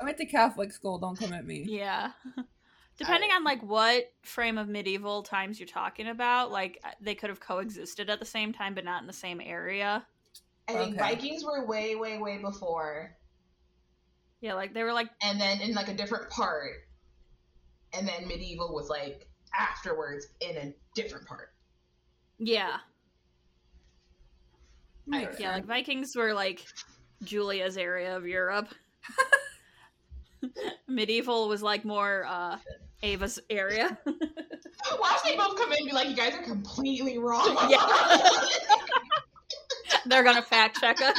[0.02, 0.98] went to Catholic school.
[0.98, 1.64] Don't come at me.
[1.68, 2.12] Yeah.
[2.98, 7.28] Depending on like what frame of medieval times you're talking about, like uh, they could
[7.28, 10.06] have coexisted at the same time but not in the same area.
[10.66, 11.14] I think Okay.
[11.14, 13.14] Vikings were way, way, way before,
[14.40, 16.72] Yeah, like they were like and then in like a different part,
[17.96, 19.28] and then medieval was like
[19.58, 21.52] afterwards in a different part.
[22.38, 22.76] yeah.
[25.06, 25.66] Makes Yeah, like.
[25.66, 26.64] Vikings were like
[27.22, 28.68] Julia's area of Europe.
[30.88, 32.58] medieval was like more uh
[33.02, 33.96] Ava's area.
[34.06, 37.86] Watch they both come in and be like, "You guys are completely wrong." Yeah.
[40.06, 41.16] They're going to fact check us.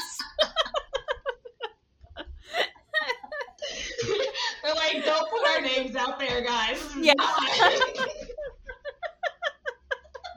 [4.63, 7.13] They're like, "Don't put our names out there, guys." Yeah.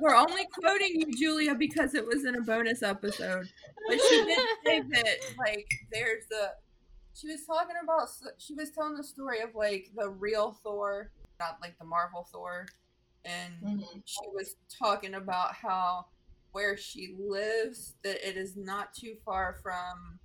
[0.00, 3.46] We're only quoting you, Julia, because it was in a bonus episode.
[3.86, 6.52] But she did say that, like, there's the.
[7.14, 8.08] She was talking about.
[8.38, 12.66] She was telling the story of, like, the real Thor, not like the Marvel Thor.
[13.26, 14.02] And Mhm.
[14.06, 16.06] she was talking about how
[16.52, 20.18] where she lives, that it is not too far from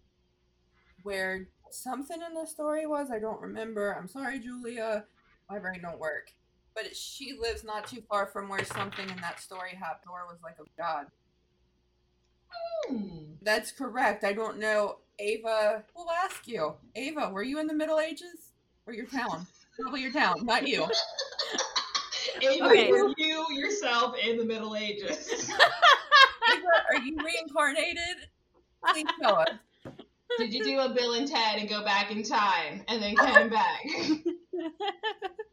[1.04, 3.10] where something in the story was.
[3.12, 3.92] I don't remember.
[3.98, 5.06] I'm sorry, Julia.
[5.50, 6.32] My brain don't work.
[6.74, 10.12] But she lives not too far from where something in that story happened.
[10.12, 11.08] or was like a god.
[12.88, 13.34] Hmm.
[13.42, 14.24] That's correct.
[14.24, 14.98] I don't know.
[15.20, 16.74] Ava, we'll ask you.
[16.96, 18.52] Ava, were you in the Middle Ages?
[18.86, 19.48] Or your town?
[19.80, 20.84] Probably your town, not you.
[22.42, 22.92] Ava, Okay.
[22.92, 25.30] were you yourself in the Middle Ages?
[26.52, 28.28] Ava, are you reincarnated?
[28.92, 29.50] Please tell us.
[30.38, 33.36] Did you do a Bill and Ted and go back in time and then came
[33.36, 33.50] oh.
[33.50, 33.86] back?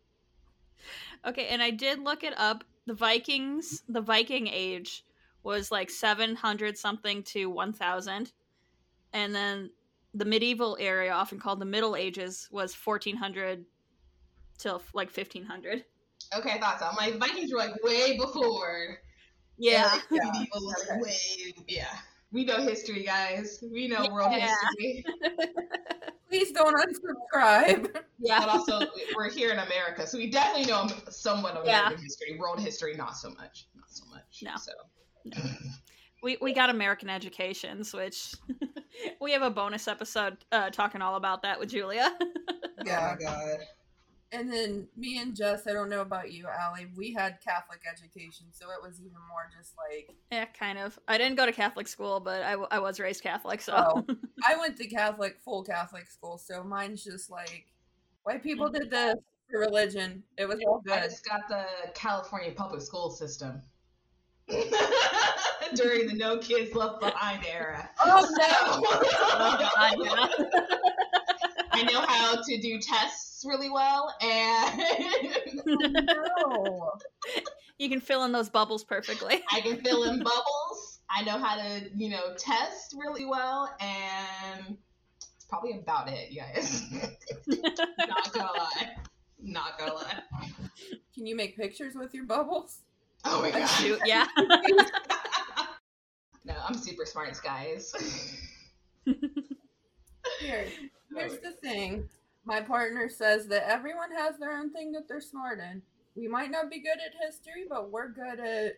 [1.25, 2.64] Okay, and I did look it up.
[2.87, 5.05] The Vikings, the Viking age
[5.45, 8.33] was like 700 something to 1000.
[9.12, 9.71] And then
[10.14, 13.64] the medieval area, often called the Middle Ages, was 1400
[14.59, 15.85] till like 1500.
[16.37, 16.87] Okay, I thought so.
[16.87, 18.99] I'm like, Vikings were like way before.
[19.59, 19.92] Yeah.
[19.92, 21.55] And, like, medieval was like way.
[21.68, 21.95] Yeah.
[22.33, 23.62] We know history, guys.
[23.71, 25.05] We know world history.
[26.31, 27.95] Please don't unsubscribe.
[28.18, 28.40] Yeah.
[28.40, 28.81] But also,
[29.14, 31.81] we're here in America, so we definitely know somewhat of Yeah.
[31.81, 32.38] American history.
[32.38, 33.66] World history, not so much.
[33.77, 34.42] Not so much.
[34.42, 34.53] No.
[34.57, 34.73] So.
[36.23, 38.35] We, we got American educations, which
[39.21, 42.16] we have a bonus episode uh, talking all about that with Julia.
[42.85, 43.14] Yeah.
[43.14, 43.59] God.
[44.35, 48.47] And then me and Jess, I don't know about you, Allie, we had Catholic education,
[48.51, 50.99] so it was even more just like yeah, kind of.
[51.07, 53.75] I didn't go to Catholic school, but I, w- I was raised Catholic, so.
[53.77, 54.07] Oh.
[54.47, 57.66] I went to Catholic, full Catholic school, so mine's just like
[58.23, 59.16] white people did this
[59.51, 60.23] for religion.
[60.38, 60.95] It was all good.
[60.95, 63.61] I just got the California public school system.
[65.75, 67.88] During the no kids left behind era.
[68.05, 71.18] Oh Oh, God, yeah.
[71.72, 74.82] I know how to do tests really well, and
[76.06, 76.92] no!
[77.78, 79.42] you can fill in those bubbles perfectly.
[79.50, 81.00] I can fill in bubbles.
[81.11, 84.76] I know how to, you know, test really well, and
[85.37, 86.85] it's probably about it, you guys.
[87.46, 88.90] Not gonna lie.
[89.40, 90.22] Not gonna lie.
[91.14, 92.78] Can you make pictures with your bubbles?
[93.24, 93.66] Oh my oh, god.
[93.66, 94.26] Shoot, yeah.
[96.44, 97.94] No, I'm super smart, guys.
[100.40, 100.66] Here.
[101.14, 102.09] Here's the thing.
[102.44, 105.83] My partner says that everyone has their own thing that they're smart in.
[106.16, 108.72] We might not be good at history, but we're good at.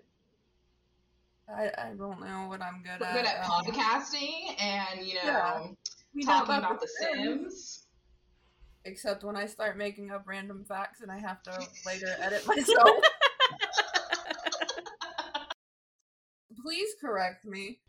[1.48, 3.14] I, I don't know what I'm good We're at.
[3.14, 5.66] good at um, podcasting and you know Yeah.
[6.14, 7.80] we know talking about the Sims.
[8.86, 12.88] Except when I start making up random facts and I have to later edit myself.
[16.62, 17.80] Please correct me.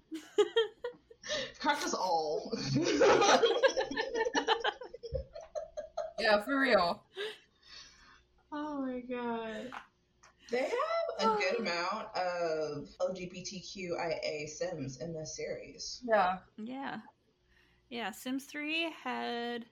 [1.60, 2.52] Correct us all.
[6.26, 7.04] Yeah, for real.
[8.52, 9.70] oh my god.
[10.50, 10.70] They
[11.20, 16.02] have a good amount of LGBTQIA Sims in this series.
[16.04, 16.38] Yeah.
[16.58, 16.98] Yeah.
[17.90, 19.66] Yeah, Sims 3 had.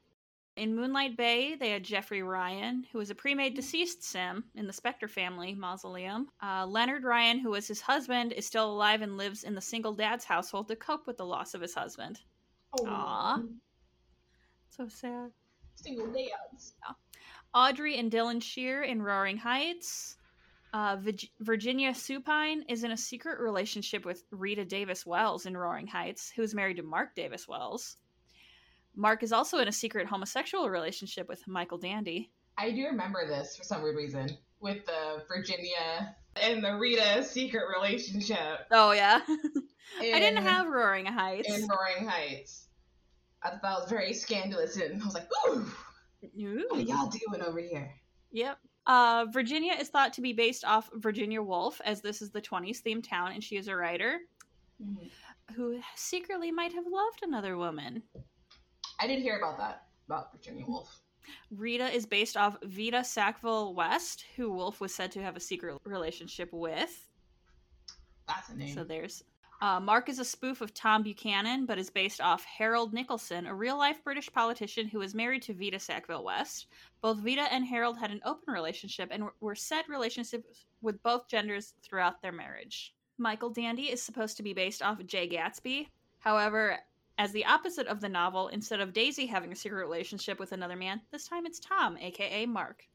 [0.56, 4.68] In Moonlight Bay, they had Jeffrey Ryan, who was a pre made deceased Sim in
[4.68, 6.28] the Spectre family mausoleum.
[6.44, 9.96] Uh, Leonard Ryan, who was his husband, is still alive and lives in the single
[9.96, 12.22] dad's household to cope with the loss of his husband.
[12.86, 13.42] Aw.
[14.70, 15.32] So sad.
[15.84, 16.74] Single dads.
[17.54, 20.18] Audrey and Dylan Shear in Roaring Heights.
[20.74, 25.86] Uh, Virg- Virginia Supine is in a secret relationship with Rita Davis Wells in Roaring
[25.86, 27.98] Heights, who is married to Mark Davis Wells.
[28.96, 32.32] Mark is also in a secret homosexual relationship with Michael Dandy.
[32.58, 37.64] I do remember this for some weird reason with the Virginia and the Rita secret
[37.76, 38.68] relationship.
[38.72, 39.20] Oh, yeah.
[40.00, 41.50] I didn't have Roaring Heights.
[41.50, 42.68] in Roaring Heights.
[43.44, 45.66] I thought that was very scandalous, and I was like, "Ooh,
[46.40, 46.66] Ooh.
[46.70, 47.94] what are y'all doing over here?"
[48.32, 48.58] Yep.
[48.86, 52.82] Uh, Virginia is thought to be based off Virginia Woolf, as this is the 20s
[52.82, 54.20] themed town, and she is a writer
[55.56, 58.04] who secretly might have loved another woman.
[59.00, 61.02] I did hear about that about Virginia Woolf.
[61.52, 65.78] Rita is based off Vita Sackville West, who Woolf was said to have a secret
[65.86, 67.08] relationship with.
[68.28, 68.74] Fascinating.
[68.74, 69.24] So there's.
[69.64, 73.54] Uh, Mark is a spoof of Tom Buchanan, but is based off Harold Nicolson, a
[73.54, 76.68] real life British politician who was married to Vita Sackville West.
[77.00, 81.30] Both Vita and Harold had an open relationship and were- were said relationships with both
[81.30, 82.94] genders throughout their marriage.
[83.18, 85.88] Michael Dandy is supposed to be based off Jay Gatsby.
[86.20, 86.80] However,
[87.18, 90.76] as the opposite of the novel, instead of Daisy having a secret relationship with another
[90.76, 92.86] man, this time it's Tom, aka Mark.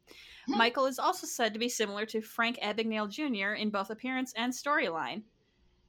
[0.48, 3.54] Michael is also said to be similar to Frank Abagnale Jr.
[3.54, 5.22] in both appearance and storyline,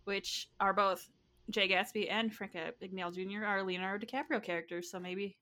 [0.05, 1.09] which are both
[1.49, 3.45] Jay Gatsby and Frank Abagnale Jr.
[3.45, 5.37] are Leonardo DiCaprio characters, so maybe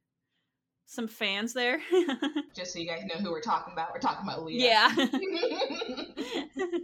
[0.86, 1.82] some fans there.
[2.56, 4.64] Just so you guys know who we're talking about, we're talking about Leah.
[4.64, 4.96] yeah.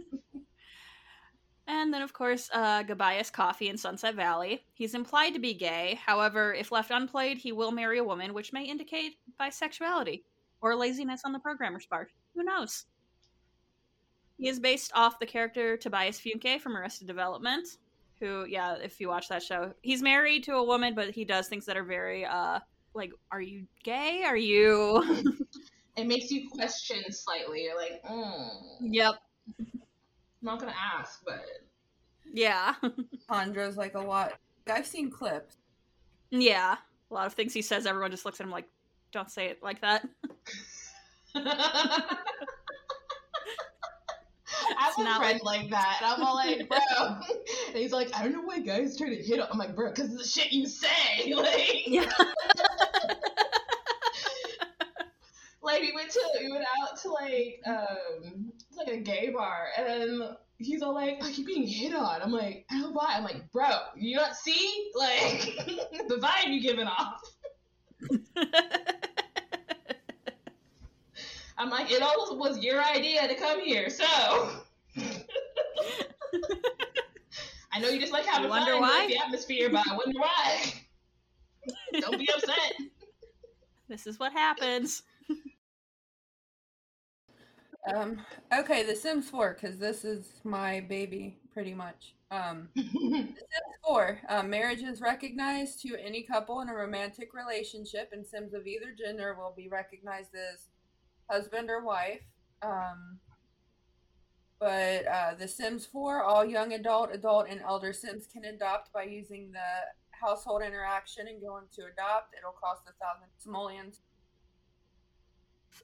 [1.66, 4.62] and then, of course, uh, Gobias Koffi in Sunset Valley.
[4.74, 5.98] He's implied to be gay.
[6.04, 10.22] However, if left unplayed, he will marry a woman, which may indicate bisexuality
[10.60, 12.10] or laziness on the programmer's part.
[12.34, 12.84] Who knows?
[14.38, 17.66] He is based off the character Tobias Funke from Arrested Development,
[18.20, 21.48] who, yeah, if you watch that show, he's married to a woman, but he does
[21.48, 22.58] things that are very, uh,
[22.94, 24.22] like, are you gay?
[24.24, 25.36] Are you.
[25.96, 27.64] it makes you question slightly.
[27.64, 28.48] You're like, mm,
[28.80, 29.14] yep.
[29.58, 29.66] I'm
[30.42, 31.44] not gonna ask, but
[32.32, 32.74] Yeah.
[33.30, 34.34] Chandra's like a lot.
[34.70, 35.56] I've seen clips.
[36.30, 36.76] Yeah,
[37.10, 38.68] a lot of things he says, everyone just looks at him like,
[39.12, 40.08] "Don't say it like that."
[44.78, 46.78] I have a not friend like that, and I'm all like, bro.
[47.68, 49.48] And he's like, I don't know why guys try to hit on.
[49.50, 50.88] I'm like, bro, because of the shit you say.
[51.34, 52.10] Like, Yeah.
[55.62, 59.68] like we went to we went out to like um it's like a gay bar,
[59.78, 62.22] and he's all like, oh, you're being hit on.
[62.22, 63.14] I'm like, I don't know why.
[63.16, 65.40] I'm like, bro, you not see like
[66.08, 67.20] the vibe you giving off.
[71.56, 74.63] I'm like, it all was your idea to come here, so.
[77.72, 79.06] I know you just like having You wonder fun why?
[79.06, 80.72] with the atmosphere, but I wonder why.
[82.00, 82.72] Don't be upset.
[83.88, 85.02] this is what happens.
[87.92, 88.22] Um,
[88.56, 92.14] okay, The Sims 4, because this is my baby, pretty much.
[92.30, 98.08] Um, The Sims 4, uh, marriage is recognized to any couple in a romantic relationship,
[98.12, 100.68] and Sims of either gender will be recognized as
[101.30, 102.22] husband or wife.
[102.62, 103.18] Um,
[104.58, 109.02] but uh, The Sims 4, all young adult, adult, and elder Sims can adopt by
[109.04, 109.58] using the
[110.10, 112.34] household interaction and going to adopt.
[112.38, 114.00] It'll cost a thousand simoleons.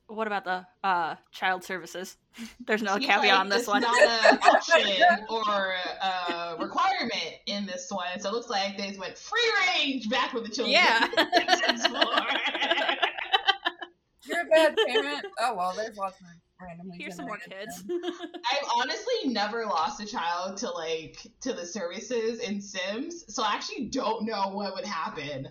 [0.07, 2.17] What about the uh, child services?
[2.67, 3.83] There's no Seems caveat like on this it's one.
[3.83, 8.19] not an option or a requirement in this one.
[8.21, 10.73] So it looks like they went free range back with the children.
[10.73, 11.09] Yeah.
[14.25, 15.27] You're a bad parent.
[15.41, 16.27] Oh well, there's lots of
[16.67, 16.97] randomly.
[16.99, 17.85] Here's some more generated kids.
[18.53, 23.55] I've honestly never lost a child to like to the services in Sims, so I
[23.55, 25.49] actually don't know what would happen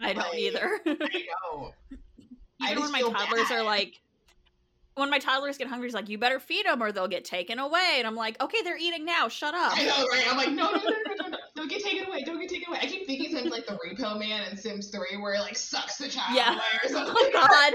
[0.00, 0.80] I don't Like, either.
[0.86, 0.90] I
[1.50, 1.72] know.
[2.62, 3.58] Even just when my toddlers bad.
[3.58, 4.00] are like,
[4.94, 7.58] when my toddlers get hungry, he's like, "You better feed them or they'll get taken
[7.58, 9.28] away." And I'm like, "Okay, they're eating now.
[9.28, 10.24] Shut up." I know, right?
[10.30, 12.68] I'm like, no, no, no, no, no, no, don't get taken away, don't get taken
[12.70, 12.78] away.
[12.82, 15.96] I keep thinking something like the repo man in Sims 3 where it like sucks
[15.98, 16.52] the child Yeah.
[16.54, 17.14] away or oh something.
[17.18, 17.74] Oh my God.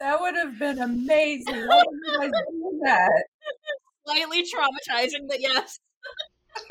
[0.00, 1.66] That would have been amazing.
[1.66, 3.24] Why did you guys do that?
[4.06, 5.80] Slightly traumatizing, but yes.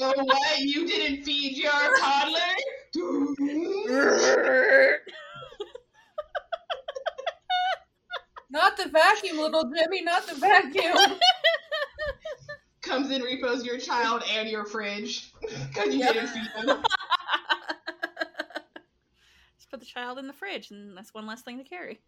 [0.00, 0.58] oh, what?
[0.60, 2.40] You didn't feed your toddler?
[8.50, 10.96] Not the vacuum, little Jimmy, not the vacuum.
[12.82, 16.12] Comes in, repos your child and your fridge because you Yep.
[16.12, 16.82] didn't feed them.
[19.56, 22.00] Just put the child in the fridge, and that's one less thing to carry.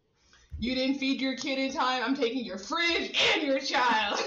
[0.59, 2.03] You didn't feed your kid in time.
[2.03, 4.19] I'm taking your fridge and your child.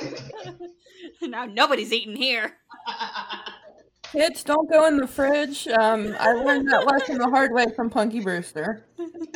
[1.21, 2.53] now nobody's eating here.
[4.11, 5.67] Kids, don't go in the fridge.
[5.67, 8.83] Um, I learned that lesson the hard way from Punky Brewster.
[8.99, 9.05] Uh,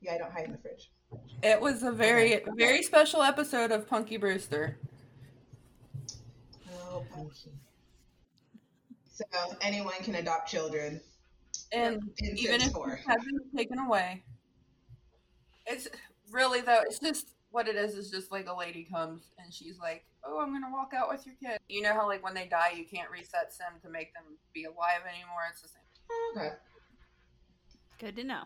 [0.00, 0.92] yeah, I don't hide in the fridge.
[1.42, 4.78] It was a very, very special episode of Punky Brewster.
[6.72, 7.50] Oh, punky.
[9.12, 9.24] So
[9.60, 11.00] anyone can adopt children.
[11.74, 12.92] And In even if 4.
[12.92, 14.22] it has been taken away.
[15.66, 15.88] It's
[16.30, 19.78] really though, it's just what it is is just like a lady comes and she's
[19.78, 21.58] like, Oh, I'm gonna walk out with your kid.
[21.68, 24.64] You know how like when they die you can't reset sim to make them be
[24.64, 25.42] alive anymore?
[25.50, 25.82] It's the same.
[26.10, 26.52] Oh, okay.
[27.98, 28.42] Good to know.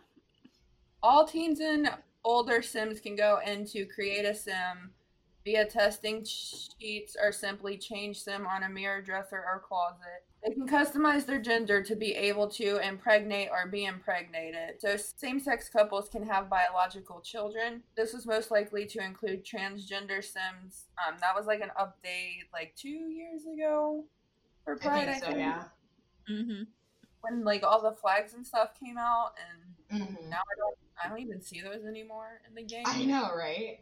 [1.03, 1.91] All teens and
[2.25, 4.91] older sims can go into create a sim
[5.45, 10.28] via testing cheats or simply change sim on a mirror dresser or closet.
[10.45, 14.81] They can customize their gender to be able to impregnate or be impregnated.
[14.81, 17.83] So same sex couples can have biological children.
[17.97, 20.87] This was most likely to include transgender sims.
[21.07, 24.05] Um, that was like an update like two years ago
[24.65, 25.65] for I think so, yeah.
[26.31, 26.63] Mm-hmm.
[27.23, 31.09] When like all the flags and stuff came out and hmm now I don't I
[31.09, 32.85] don't even see those anymore in the game.
[32.87, 33.81] I know, right?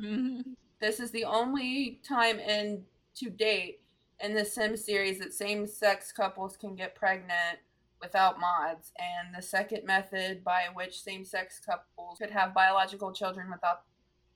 [0.00, 0.52] Mm-hmm.
[0.80, 2.84] This is the only time in
[3.16, 3.80] to date
[4.20, 7.58] in the Sim series that same-sex couples can get pregnant
[8.00, 13.82] without mods, and the second method by which same-sex couples could have biological children without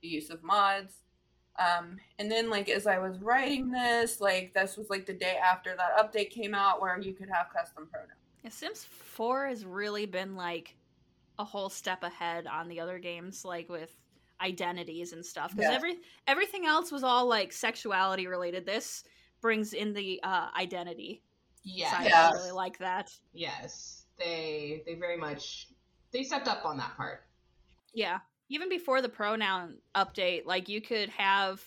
[0.01, 0.97] the use of mods.
[1.59, 5.37] Um, and then, like as I was writing this, like this was like the day
[5.37, 8.11] after that update came out, where you could have custom pronouns.
[8.43, 10.75] Yeah, Sims 4 has really been like
[11.39, 13.95] a whole step ahead on the other games, like with
[14.41, 15.55] identities and stuff.
[15.55, 15.75] Because Yeah.
[15.75, 18.65] every everything else was all like sexuality related.
[18.65, 19.03] This
[19.43, 21.21] brings in the uh, identity
[21.63, 21.91] Yes.
[21.91, 22.07] side.
[22.09, 22.29] Yeah.
[22.29, 23.11] I really like that.
[23.33, 24.05] Yes.
[24.17, 25.67] They they very much
[26.11, 27.25] they stepped up on that part.
[27.93, 28.19] Yeah.
[28.49, 31.61] Even before the pronoun update, like you could have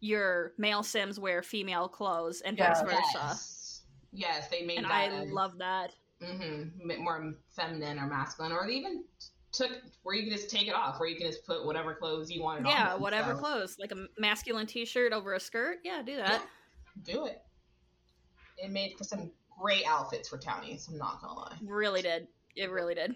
[0.00, 2.72] your male Sims wear female clothes and Yeah.
[2.74, 3.02] vice versa.
[3.14, 3.82] Yes.
[4.12, 5.94] Yes, they made And that I a- love that.
[6.22, 9.04] mhm, more feminine or masculine, or they even
[9.52, 9.70] took
[10.02, 12.42] where you can just take it off, where you can just put whatever clothes you
[12.42, 12.70] wanted on.
[12.72, 13.76] Yeah, them, whatever so clothes.
[13.78, 15.78] Like a masculine t shirt over a skirt.
[15.84, 16.42] Yeah, do that.
[17.04, 17.42] Do it.
[18.58, 19.30] It made for some
[19.60, 20.88] great outfits for townies.
[20.88, 21.56] I'm not gonna lie.
[21.62, 22.28] Really did.
[22.56, 23.14] It really did.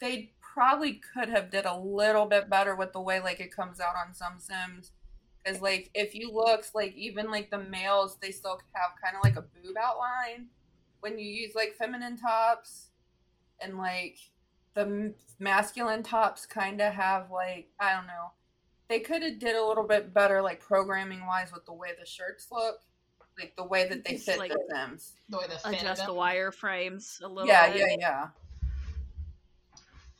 [0.00, 3.80] they probably could have did a little bit better with the way like it comes
[3.80, 4.92] out on some sims
[5.42, 9.22] because like if you look like even like the males they still have kind of
[9.24, 10.46] like a boob outline
[11.00, 12.90] when you use like feminine tops
[13.60, 14.18] and like
[14.74, 18.30] the m- masculine tops kind of have like i don't know
[18.88, 22.06] they could have did a little bit better like programming wise with the way the
[22.06, 22.80] shirts look
[23.38, 26.06] like the way that they fit like, the sims The way the fit Adjust of
[26.08, 27.80] the them, wireframes a little yeah bit.
[27.80, 28.26] yeah yeah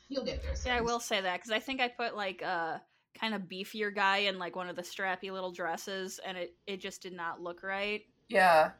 [0.09, 0.53] You'll get there.
[0.67, 2.83] Yeah, I will say that because I think I put like a
[3.19, 6.77] kind of beefier guy in like one of the strappy little dresses, and it it
[6.81, 8.03] just did not look right.
[8.29, 8.73] Yeah.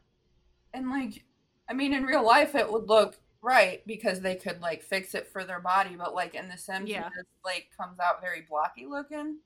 [0.75, 1.25] And like
[1.69, 5.27] I mean in real life it would look right because they could like fix it
[5.27, 7.07] for their body, but like in the Sims Yeah.
[7.07, 9.39] it just like comes out very blocky looking.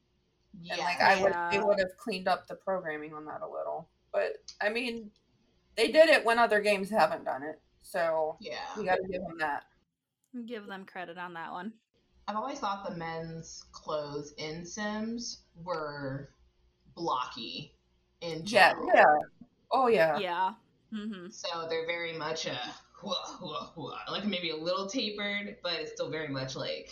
[0.61, 0.75] Yeah.
[0.75, 1.65] And like I would they Yeah.
[1.65, 3.89] would have cleaned up the programming on that a little.
[4.13, 5.11] But I mean
[5.77, 7.61] they did it when other games haven't done it.
[7.83, 8.57] So yeah.
[8.77, 9.65] we gotta give them that.
[10.47, 11.73] Give them credit on that one.
[12.27, 16.31] I've always thought the men's clothes in Sims were
[16.95, 17.75] blocky
[18.21, 18.91] in Yeah, general.
[18.95, 19.05] yeah.
[19.73, 20.19] Oh yeah.
[20.19, 20.53] Yeah.
[20.93, 21.31] Mm-hmm.
[21.31, 22.59] So they're very much a
[23.03, 23.95] whoa, whoa, whoa.
[24.11, 26.91] like maybe a little tapered, but it's still very much like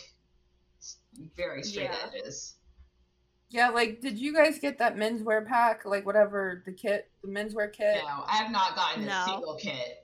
[1.35, 2.09] very straight Yeah.
[2.13, 2.55] edges.
[3.49, 5.85] Yeah, like did you guys get that menswear pack?
[5.85, 7.95] Like whatever the kit the menswear kit?
[8.03, 9.11] No, I have not gotten No.
[9.11, 10.03] a single kit.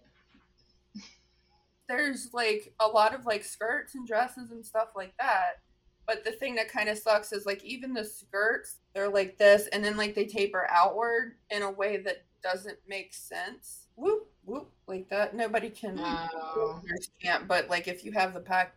[1.90, 5.60] there's like a lot of like skirts and dresses and stuff like that.
[6.08, 9.68] But the thing that kind of sucks is like even the skirts, they're like this,
[9.68, 13.88] and then like they taper outward in a way that doesn't make sense.
[13.96, 15.36] Whoop whoop like that.
[15.36, 16.82] Nobody can No.
[17.22, 18.76] can't, but like if you have the pack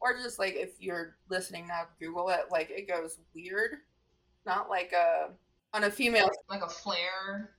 [0.00, 3.78] or just like if you're listening now, Google it, like it goes weird.
[4.46, 5.30] Not like a
[5.74, 7.50] on a female Like a flare.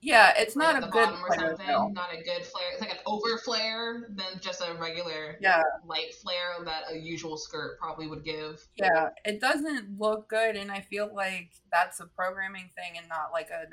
[0.00, 1.56] Yeah, it's like not a good or flare.
[1.90, 2.70] Not a good flare.
[2.72, 7.36] It's like an over flare than just a regular Yeah, light flare that a usual
[7.36, 8.64] skirt probably would give.
[8.76, 9.08] yeah.
[9.24, 13.50] It doesn't look good and I feel like that's a programming thing and not like
[13.50, 13.64] a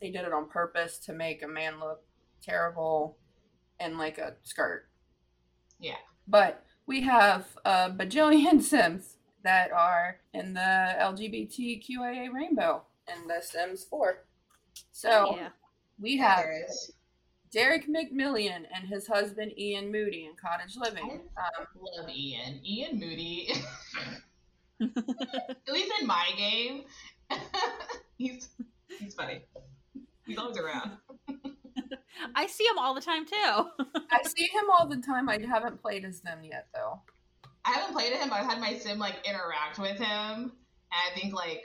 [0.00, 2.02] they did it on purpose to make a man look
[2.42, 3.16] terrible
[3.80, 4.88] in like a skirt.
[5.80, 5.96] Yeah.
[6.26, 13.84] But we have a bajillion Sims that are in the LGBTQIA rainbow in the Sims
[13.84, 14.24] 4.
[14.92, 15.48] So yeah.
[16.00, 16.92] we have There is.
[17.50, 21.22] Derek McMillian and his husband Ian Moody in Cottage Living.
[21.36, 22.60] Um, Love Ian.
[22.64, 23.50] Ian Moody.
[24.80, 26.84] At least in my game,
[28.18, 28.50] he's
[28.98, 29.40] he's funny.
[30.26, 30.92] He's always around.
[32.34, 33.64] I see him all the time too.
[34.10, 35.28] I see him all the time.
[35.28, 36.87] I haven't played as them yet, though.
[37.68, 40.06] I haven't played him, but I've had my sim like interact with him.
[40.10, 40.50] And
[40.90, 41.62] I think like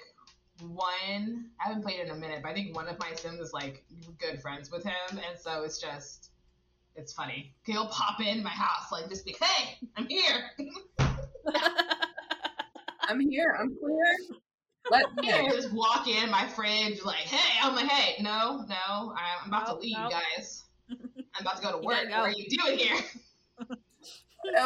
[0.62, 3.54] one I haven't played in a minute, but I think one of my sims is
[3.54, 3.86] like
[4.20, 6.32] good friends with him, and so it's just
[6.96, 7.56] it's funny.
[7.64, 10.52] He'll pop in my house, like just be, hey, I'm here.
[13.02, 13.58] I'm here.
[13.58, 14.40] I'm clear.
[14.92, 19.16] Let me He'll just walk in my fridge, like, hey, I'm like, hey, no, no,
[19.16, 20.66] I'm about to leave, guys.
[20.90, 22.10] I'm about to go to work.
[22.10, 22.20] go.
[22.20, 23.00] What are you doing here?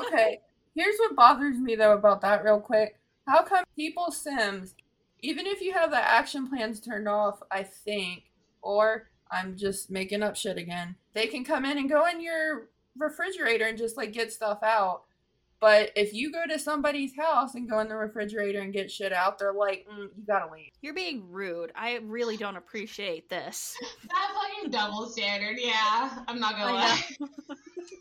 [0.08, 0.40] Okay.
[0.78, 3.00] Here's what bothers me though about that, real quick.
[3.26, 4.76] How come people Sims,
[5.22, 8.26] even if you have the action plans turned off, I think,
[8.62, 12.70] or I'm just making up shit again, they can come in and go in your
[12.96, 15.06] refrigerator and just like get stuff out.
[15.60, 19.12] But if you go to somebody's house and go in the refrigerator and get shit
[19.12, 20.70] out, they're like, mm, you gotta leave.
[20.82, 21.72] You're being rude.
[21.76, 23.76] I really don't appreciate this.
[24.10, 26.20] That fucking double standard, yeah.
[26.28, 27.02] I'm not gonna I lie.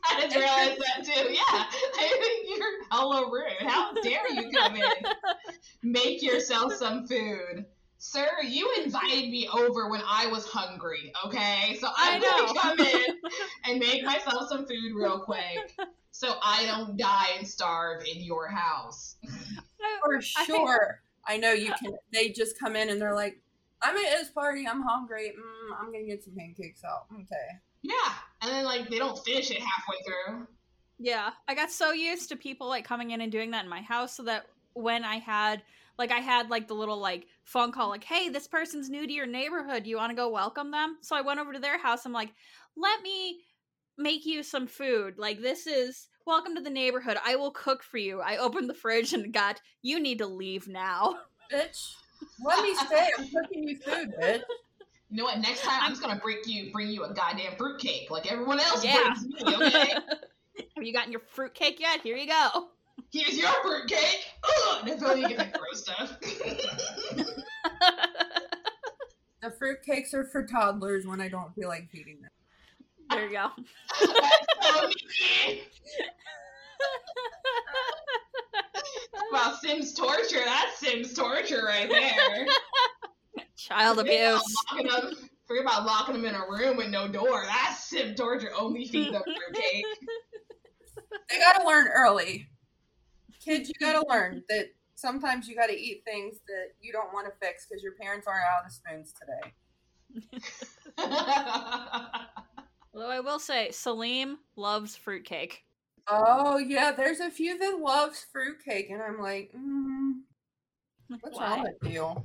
[0.09, 1.33] I just realized that too.
[1.33, 3.69] Yeah, I think you're hella rude.
[3.69, 4.83] How dare you come in?
[5.83, 7.67] Make yourself some food.
[7.99, 11.79] Sir, you invited me over when I was hungry, okay?
[11.81, 13.05] So I'm I gonna come in
[13.65, 15.75] and make myself some food real quick
[16.11, 19.17] so I don't die and starve in your house.
[20.03, 21.01] For I think- sure.
[21.29, 21.97] I know you can.
[22.13, 23.41] They just come in and they're like,
[23.83, 24.65] I'm at his party.
[24.67, 25.33] I'm hungry.
[25.37, 27.07] Mm, I'm gonna get some pancakes out.
[27.13, 27.59] Okay.
[27.83, 30.47] Yeah, and then like they don't finish it halfway through.
[30.99, 33.83] Yeah, I got so used to people like coming in and doing that in my
[33.83, 35.63] house so that when I had
[35.99, 39.13] like I had like the little like phone call like, "Hey, this person's new to
[39.13, 39.85] your neighborhood.
[39.85, 42.05] Do you want to go welcome them?" So I went over to their house.
[42.07, 42.33] I'm like,
[42.77, 43.41] "Let me
[43.99, 45.19] make you some food.
[45.19, 47.17] Like this is welcome to the neighborhood.
[47.25, 50.69] I will cook for you." I opened the fridge and got, "You need to leave
[50.69, 51.17] now."
[51.53, 51.93] Bitch,
[52.45, 53.09] let me stay.
[53.19, 54.41] I'm cooking you food, bitch.
[55.09, 55.39] You know what?
[55.39, 58.85] Next time I'm just gonna bring you bring you a goddamn fruitcake like everyone else
[58.85, 59.15] Yeah.
[59.15, 59.55] brings me.
[59.55, 59.93] Okay,
[60.77, 62.01] Have you gotten your fruitcake yet?
[62.01, 62.69] Here you go.
[63.13, 64.25] here's your fruitcake.
[64.93, 66.19] Ugh, that's how you get that gross stuff.
[69.43, 72.31] The fruitcakes are for toddlers when I don't feel like feeding them.
[73.11, 73.51] there you go.
[79.33, 80.41] well, Sims torture.
[80.45, 82.47] That's Sims torture right there.
[83.57, 84.55] Child Forget about abuse.
[84.73, 84.87] locking
[85.19, 87.45] them- Forget about locking them in a room with no door.
[87.47, 88.51] That's Sim torture.
[88.53, 89.85] Oh, only feed them fruitcake.
[91.31, 92.49] They gotta learn early.
[93.41, 97.33] Kids, you gotta learn that sometimes you gotta eat things that you don't want to
[97.47, 99.53] fix because your parents aren't out of spoons today.
[102.95, 105.63] Although I will say, Salim loves fruitcake.
[106.09, 110.13] Oh yeah, there's a few that loves fruitcake, and I'm like, mm,
[111.21, 111.57] what's Why?
[111.57, 112.17] wrong with you?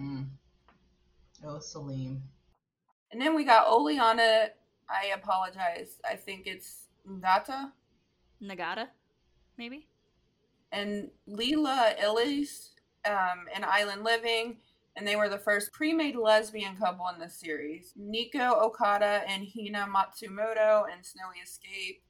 [0.00, 0.26] mm.
[1.44, 2.22] Oh, Salim.
[3.10, 4.50] And then we got Oleana.
[4.88, 5.98] I apologize.
[6.08, 7.72] I think it's Ngata
[8.42, 8.88] Nagata,
[9.56, 9.88] maybe?
[10.72, 12.70] And Leela Illies
[13.06, 14.58] um, in Island Living,
[14.96, 17.92] and they were the first pre-made lesbian couple in the series.
[17.96, 22.02] Nico Okada and Hina Matsumoto and Snowy Escape.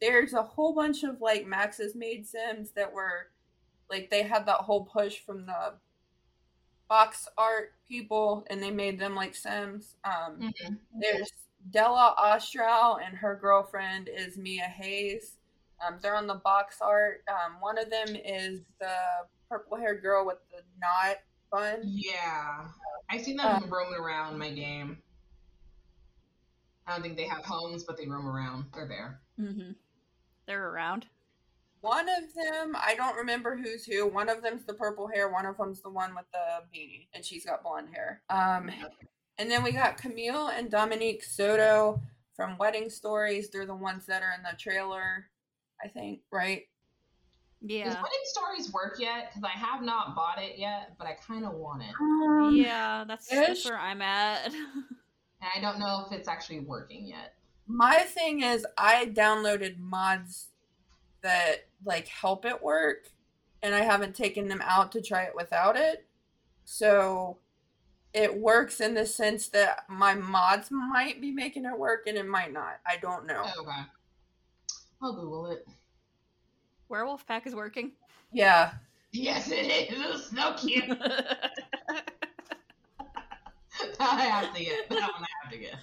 [0.00, 3.28] There's a whole bunch of like Maxis made sims that were
[3.90, 5.74] like they had that whole push from the
[6.88, 9.96] box art people, and they made them like sims.
[10.04, 10.78] Um, Mhm.
[11.00, 11.32] There's
[11.70, 15.37] Della Ostrow and her girlfriend is Mia Hayes.
[15.86, 17.22] Um, they're on the box art.
[17.28, 18.94] Um, one of them is the
[19.48, 21.18] purple haired girl with the knot
[21.52, 21.80] bun.
[21.84, 22.66] Yeah,
[23.10, 25.02] I've seen them Uh, roaming around my game.
[26.86, 28.66] I don't think they have homes, but they roam around.
[28.74, 29.20] They're there.
[29.38, 29.72] Mm-hmm.
[30.46, 31.06] They're around.
[31.80, 34.06] One of them, I don't remember who's who.
[34.08, 35.28] One of them's the purple hair.
[35.30, 38.22] One of them's the one with the beanie, and she's got blonde hair.
[38.30, 38.70] Um,
[39.40, 42.00] And then we got Camille and Dominique Soto
[42.34, 43.50] from Wedding Stories.
[43.50, 45.28] They're the ones that are in the trailer,
[45.82, 46.66] I think, right?
[47.60, 47.84] Yeah.
[47.84, 48.02] Does Yeah.
[48.02, 49.30] Wedding Stories work yet?
[49.30, 51.94] Because I have not bought it yet, but I kind of want it.
[52.00, 54.52] Um, Yeah, that's, that's where I'm at.
[55.40, 57.34] And I don't know if it's actually working yet.
[57.68, 60.48] My thing is, I downloaded mods
[61.22, 63.10] that like help it work,
[63.62, 66.06] and I haven't taken them out to try it without it.
[66.64, 67.38] So
[68.12, 72.26] it works in the sense that my mods might be making it work, and it
[72.26, 72.80] might not.
[72.86, 73.44] I don't know.
[73.58, 73.82] Okay.
[75.02, 75.66] I'll Google it.
[76.88, 77.92] Werewolf Pack is working.
[78.32, 78.72] Yeah,
[79.12, 79.98] Yes, it is.
[79.98, 80.84] It's so cute.
[84.00, 85.22] I have to get that one.
[85.22, 85.76] I have to get.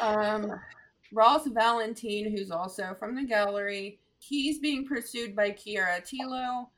[0.00, 0.60] Um,
[1.12, 6.68] Ross Valentine, who's also from the gallery, he's being pursued by Kiara Tilo,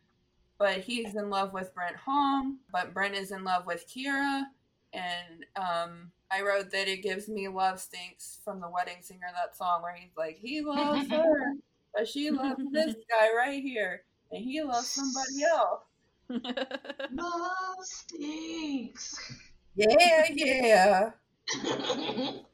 [0.59, 4.45] but he's in love with Brent Hong, but Brent is in love with Kiara.
[4.93, 9.57] And um, I wrote that it gives me love stinks from the wedding singer, that
[9.57, 11.55] song where he's like, he loves her,
[11.95, 15.83] but she loves this guy right here, and he loves somebody else.
[17.11, 19.33] Love stinks.
[19.75, 21.11] Yeah, yeah.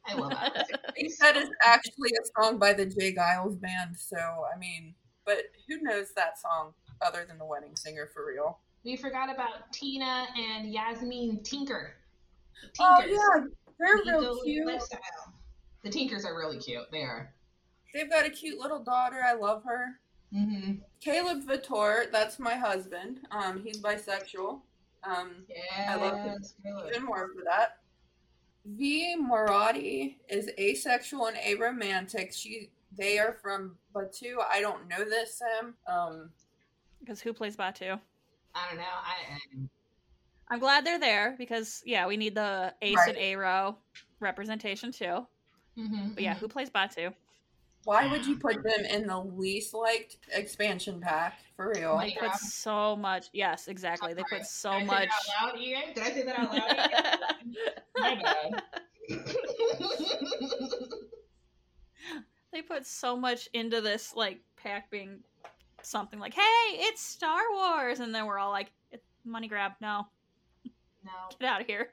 [0.06, 0.68] I love that.
[0.94, 3.12] He said it's actually a song by the J.
[3.12, 4.94] Geils band, so I mean,
[5.26, 8.60] but who knows that song other than the wedding singer for real?
[8.84, 11.94] We forgot about Tina and Yasmin Tinker.
[12.62, 13.46] The Oh yeah,
[13.78, 14.66] they're The real cute.
[14.66, 15.00] Lifestyle.
[15.82, 16.84] The Tinkers are really cute.
[16.90, 17.32] They are.
[17.92, 19.20] They've got a cute little daughter.
[19.24, 20.00] I love her.
[20.34, 20.72] Mm-hmm.
[21.00, 23.20] Caleb Vatore, that's my husband.
[23.30, 24.60] Um, he's bisexual.
[25.04, 25.92] Um, Yeah.
[25.92, 26.52] I love it.
[26.88, 27.78] even more for that.
[28.66, 32.32] Vi Moradi is asexual and aromantic.
[32.34, 34.36] She they are from Batuu.
[34.50, 35.74] I don't know this Sam.
[35.86, 36.30] Um,
[37.00, 38.00] Because who plays Batuu?
[38.54, 38.84] I don't know.
[38.84, 39.38] I, I
[40.50, 43.16] I'm glad they're there because yeah, we need the ace Right.
[43.16, 43.76] and aro
[44.20, 45.26] representation too.
[45.76, 46.38] mhm, But yeah, mhm.
[46.38, 47.12] who plays Batuu?
[47.86, 51.94] why would you put them in the least liked expansion pack for real?
[51.96, 53.26] Like- They put so much.
[53.34, 54.14] Yes, exactly.
[54.14, 54.38] They Sorry.
[54.40, 55.08] put so Did I say much.
[55.08, 55.82] that out loud, Ian?
[55.94, 56.76] Did I say that out loud?
[57.46, 57.56] Ian?
[57.98, 58.62] My bad.
[62.52, 65.20] they put so much into this like pack being
[65.82, 66.40] something like, "Hey,
[66.72, 68.72] it's Star Wars," and then we're all like,
[69.26, 69.72] money grab.
[69.80, 70.06] No,
[71.04, 71.10] no.
[71.38, 71.90] get out of here."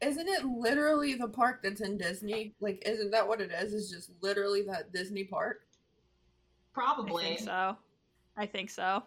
[0.00, 2.54] Isn't it literally the park that's in Disney?
[2.60, 3.72] Like, isn't that what it is?
[3.72, 5.62] It's just literally that Disney park.
[6.74, 7.02] Probably.
[7.02, 7.24] I Probably.
[7.24, 7.76] think so.
[8.36, 9.02] I think so.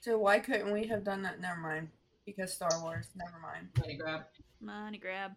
[0.00, 1.40] So why couldn't we have done that?
[1.40, 1.88] Never mind.
[2.26, 3.08] Because Star Wars.
[3.14, 3.68] Never mind.
[3.78, 4.22] Money grab.
[4.60, 5.32] Money grab.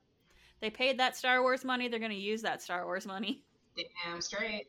[0.61, 1.87] They paid that Star Wars money.
[1.87, 3.43] They're gonna use that Star Wars money.
[3.75, 4.67] Damn straight.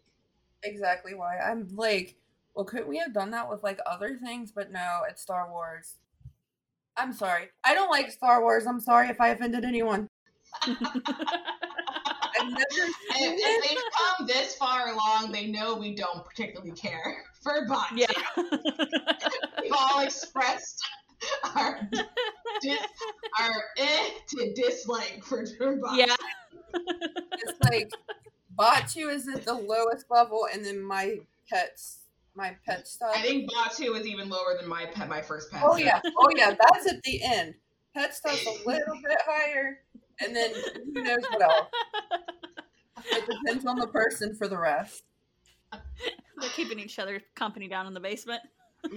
[0.64, 1.38] Exactly why.
[1.38, 2.16] I'm like,
[2.54, 4.52] well, couldn't we have done that with like other things?
[4.52, 5.94] But no, it's Star Wars.
[6.96, 7.48] I'm sorry.
[7.64, 8.66] I don't like Star Wars.
[8.66, 10.08] I'm sorry if I offended anyone.
[10.62, 10.76] I've
[12.48, 13.68] never If, seen if it.
[13.68, 17.92] they've come this far along, they know we don't particularly care for bots.
[17.94, 18.06] yeah.
[19.62, 20.82] We've all expressed
[21.54, 21.80] our
[22.60, 22.78] dis-
[23.40, 25.96] our eh to dislike for for bots.
[25.96, 26.14] yeah.
[26.74, 27.90] It's like
[28.58, 31.16] Batuu is at the lowest level, and then my
[31.50, 32.00] pets,
[32.34, 33.12] my pet stuff.
[33.14, 35.62] I think Batuu is even lower than my pet, my first pet.
[35.64, 37.54] Oh so- yeah, oh yeah, that's at the end.
[37.94, 39.78] Pet stuff's a little bit higher,
[40.20, 40.52] and then
[40.92, 41.68] who knows what else.
[43.06, 45.04] It depends on the person for the rest.
[45.72, 48.42] They're keeping each other company down in the basement.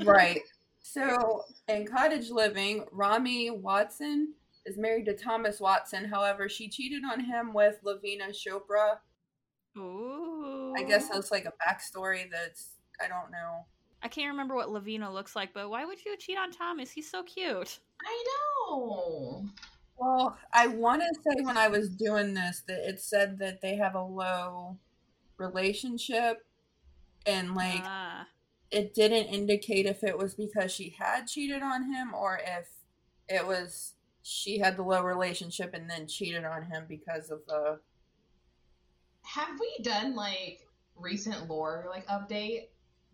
[0.04, 0.42] Right.
[0.80, 4.34] So in cottage living, Rami Watson
[4.66, 6.06] is married to Thomas Watson.
[6.06, 8.98] However, she cheated on him with Lavina Chopra.
[9.78, 10.74] Ooh.
[10.78, 12.70] I guess that's like a backstory that's
[13.02, 13.66] I don't know.
[14.04, 16.92] I can't remember what Lavina looks like, but why would you cheat on Thomas?
[16.92, 17.80] He's so cute.
[18.06, 18.24] I
[18.70, 19.46] know.
[19.98, 23.76] Well, I want to say when I was doing this that it said that they
[23.78, 24.78] have a low
[25.38, 26.46] relationship
[27.26, 28.26] and like ah.
[28.72, 32.70] it didn't indicate if it was because she had cheated on him or if
[33.28, 37.80] it was she had the low relationship and then cheated on him because of the
[39.24, 42.68] Have we done like recent lore like update?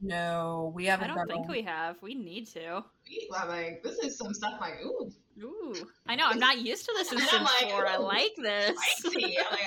[0.03, 1.51] No we haven't I don't think one.
[1.57, 1.95] we have.
[2.01, 2.83] We need to.
[3.09, 5.73] We, like this is some stuff like ooh Ooh.
[6.05, 6.27] I know.
[6.27, 7.87] I'm not used to this in And I'm Sims like, 4.
[7.87, 8.77] I like this.
[8.99, 9.37] spicy.
[9.39, 9.59] I'm like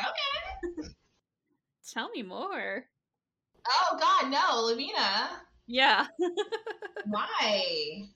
[0.79, 0.89] okay.
[1.93, 2.85] Tell me more.
[3.69, 5.41] Oh God, no, Lavina.
[5.67, 6.07] Yeah.
[7.07, 8.09] Why?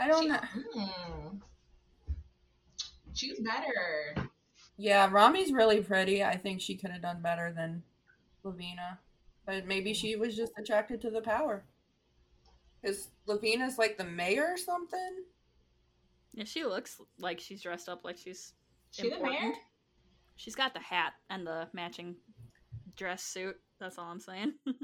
[0.00, 0.38] i don't She- know
[0.74, 1.36] hmm.
[3.14, 4.28] Choose better.
[4.76, 7.82] yeah rami's really pretty i think she could have done better than
[8.44, 9.00] lavina
[9.48, 11.64] but maybe she was just attracted to the power
[12.80, 15.24] because lavina's like the mayor or something
[16.34, 18.52] yeah, she looks like she's dressed up like she's
[18.92, 19.54] She the mayor.
[20.36, 22.14] She's got the hat and the matching
[22.94, 23.56] dress suit.
[23.80, 24.54] That's all I'm saying.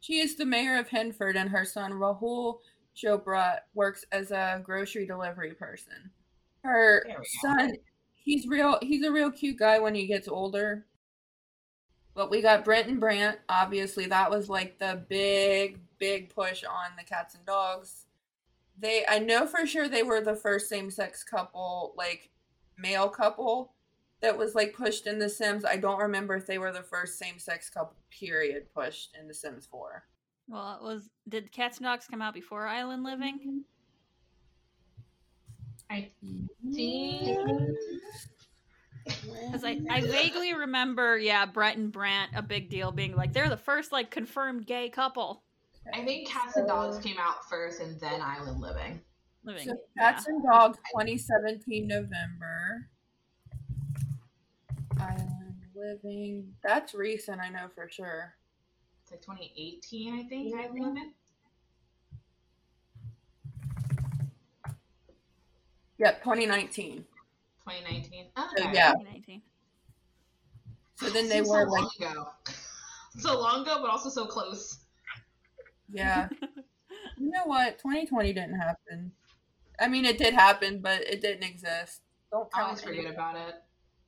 [0.00, 2.58] She is the mayor of Henford, and her son Rahul
[2.96, 6.10] Chopra works as a grocery delivery person.
[6.64, 7.56] Her There we go.
[7.56, 7.72] son,
[8.16, 8.78] he's real.
[8.82, 10.86] He's a real cute guy when he gets older.
[12.14, 13.38] But we got Brent and Brant.
[13.48, 18.06] Obviously, that was like the big, big push on the cats and dogs.
[18.78, 22.30] They, I know for sure they were the first same-sex couple, like
[22.76, 23.72] male couple,
[24.20, 25.64] that was like pushed in The Sims.
[25.64, 27.96] I don't remember if they were the first same-sex couple.
[28.10, 28.66] Period.
[28.74, 30.04] Pushed in The Sims Four.
[30.48, 31.08] well, it was.
[31.28, 33.38] Did Cats and Dogs come out before Island Living?
[33.40, 33.58] Mm-hmm.
[35.90, 36.10] I
[36.72, 37.38] think.
[39.04, 43.48] Because I, I vaguely remember, yeah, Brett and Brant, a big deal, being like they're
[43.48, 45.42] the first like confirmed gay couple
[45.92, 49.00] I think Cats and Dogs came out first, and then Island Living.
[49.44, 49.68] living.
[49.68, 50.12] So yeah.
[50.12, 52.88] Cats and Dogs 2017 November.
[54.98, 56.54] Island Living.
[56.62, 58.34] That's recent, I know for sure.
[59.02, 60.54] It's like 2018, I think.
[60.54, 61.12] Island Living.
[65.98, 67.04] Yep, 2019.
[67.68, 68.26] 2019.
[68.36, 68.70] So, Okay.
[68.74, 68.92] yeah.
[68.92, 69.42] 2019.
[70.96, 72.28] So then they Seems were so like, long ago.
[73.18, 74.78] so long ago, but also so close.
[75.92, 76.28] yeah.
[77.18, 77.78] you know what?
[77.78, 79.12] 2020 didn't happen.
[79.80, 82.02] I mean, it did happen, but it didn't exist.
[82.30, 83.54] Don't I count always forget any- about it.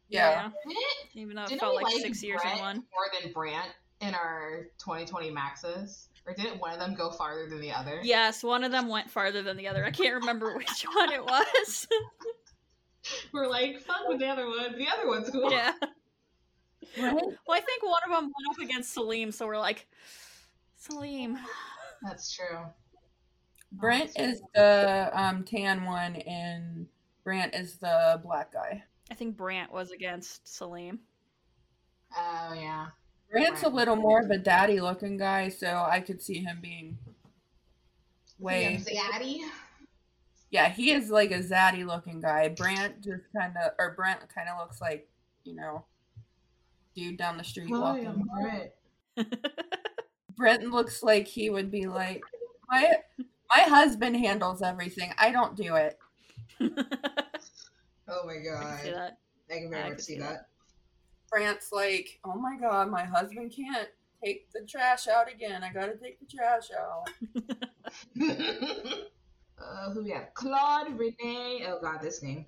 [0.09, 0.51] Yeah.
[0.69, 0.85] Didn't,
[1.15, 2.77] Even though it didn't felt like like six years Brett in one.
[2.77, 6.09] more than Brant in our 2020 maxes?
[6.27, 8.01] Or didn't one of them go farther than the other?
[8.03, 9.85] Yes, one of them went farther than the other.
[9.85, 11.87] I can't remember which one it was.
[13.33, 14.79] We're like, fuck with the other one.
[14.79, 15.51] The other one's cool.
[15.51, 15.73] yeah.
[16.99, 17.15] Right?
[17.15, 19.87] Well, I think one of them went up against Salim, so we're like,
[20.77, 21.39] Salim.
[22.03, 22.61] That's true.
[23.73, 26.87] Brent is the um, tan one, and
[27.25, 28.85] Brant is the black guy.
[29.11, 31.01] I think Brant was against Salim.
[32.17, 32.87] Oh, yeah.
[33.31, 36.99] Brant's a little more of a daddy looking guy, so I could see him being
[38.39, 38.81] way.
[38.81, 39.41] Zaddy.
[40.55, 42.47] Yeah, he is like a zaddy looking guy.
[42.47, 45.09] Brant just kind of, or Brent kind of looks like,
[45.43, 45.85] you know,
[46.95, 48.25] dude down the street walking.
[48.41, 48.77] Brett.
[50.37, 52.23] Brent looks like he would be like,
[52.71, 52.89] my
[53.53, 55.13] my husband handles everything.
[55.19, 55.99] I don't do it.
[58.07, 58.81] Oh my I god.
[58.83, 59.19] can that.
[59.51, 60.47] I can very I much can see see that.
[61.31, 63.89] Brant's like, oh my god, my husband can't
[64.25, 65.65] take the trash out again.
[65.65, 67.09] I gotta take the trash out.
[69.59, 70.33] uh, who we have?
[70.35, 71.65] Claude Renee.
[71.67, 72.47] Oh god, this name.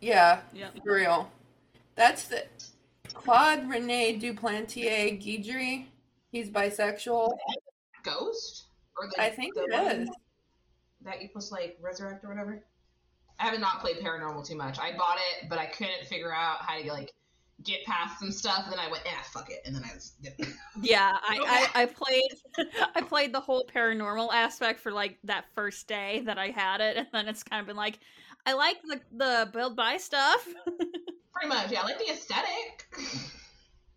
[0.00, 0.76] Yeah, Yep.
[0.84, 1.30] for real.
[1.94, 2.44] That's the
[3.12, 5.86] Claude Rene Duplantier Guidry.
[6.32, 7.36] He's bisexual.
[8.02, 8.64] Ghost?
[8.98, 10.08] Or the, I think the it one.
[11.02, 12.64] That you supposed like resurrect or whatever.
[13.38, 14.78] I have not played paranormal too much.
[14.78, 17.12] I bought it, but I couldn't figure out how to like
[17.64, 18.64] get past some stuff.
[18.64, 20.34] And then I went, ah, fuck it, and then I just did.
[20.80, 25.86] Yeah, I, I, I played I played the whole paranormal aspect for like that first
[25.86, 27.98] day that I had it, and then it's kind of been like,
[28.46, 30.46] I like the the build buy stuff.
[31.32, 31.80] Pretty much, yeah.
[31.80, 32.86] I like the aesthetic.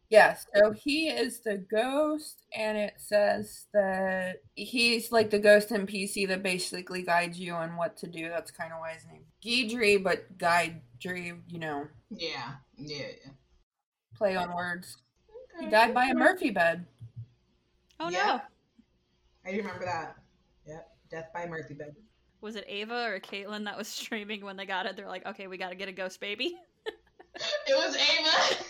[0.10, 6.28] Yeah, so he is the ghost, and it says that he's like the ghost NPC
[6.28, 8.30] that basically guides you on what to do.
[8.30, 13.32] That's kind of why his name Guidry, but Guidry, you know, yeah, yeah, yeah.
[14.24, 14.96] Play on words.
[15.60, 16.86] He died by a Murphy bed.
[18.00, 18.26] Oh Yeah.
[18.26, 18.42] no,
[19.46, 20.16] I do remember that.
[20.66, 21.94] Yep, death by Murphy bed.
[22.40, 24.96] was it Ava or Caitlin that was streaming when they got it?
[24.96, 26.56] They're like, okay, we got to get a ghost baby.
[27.68, 28.64] It was Ava.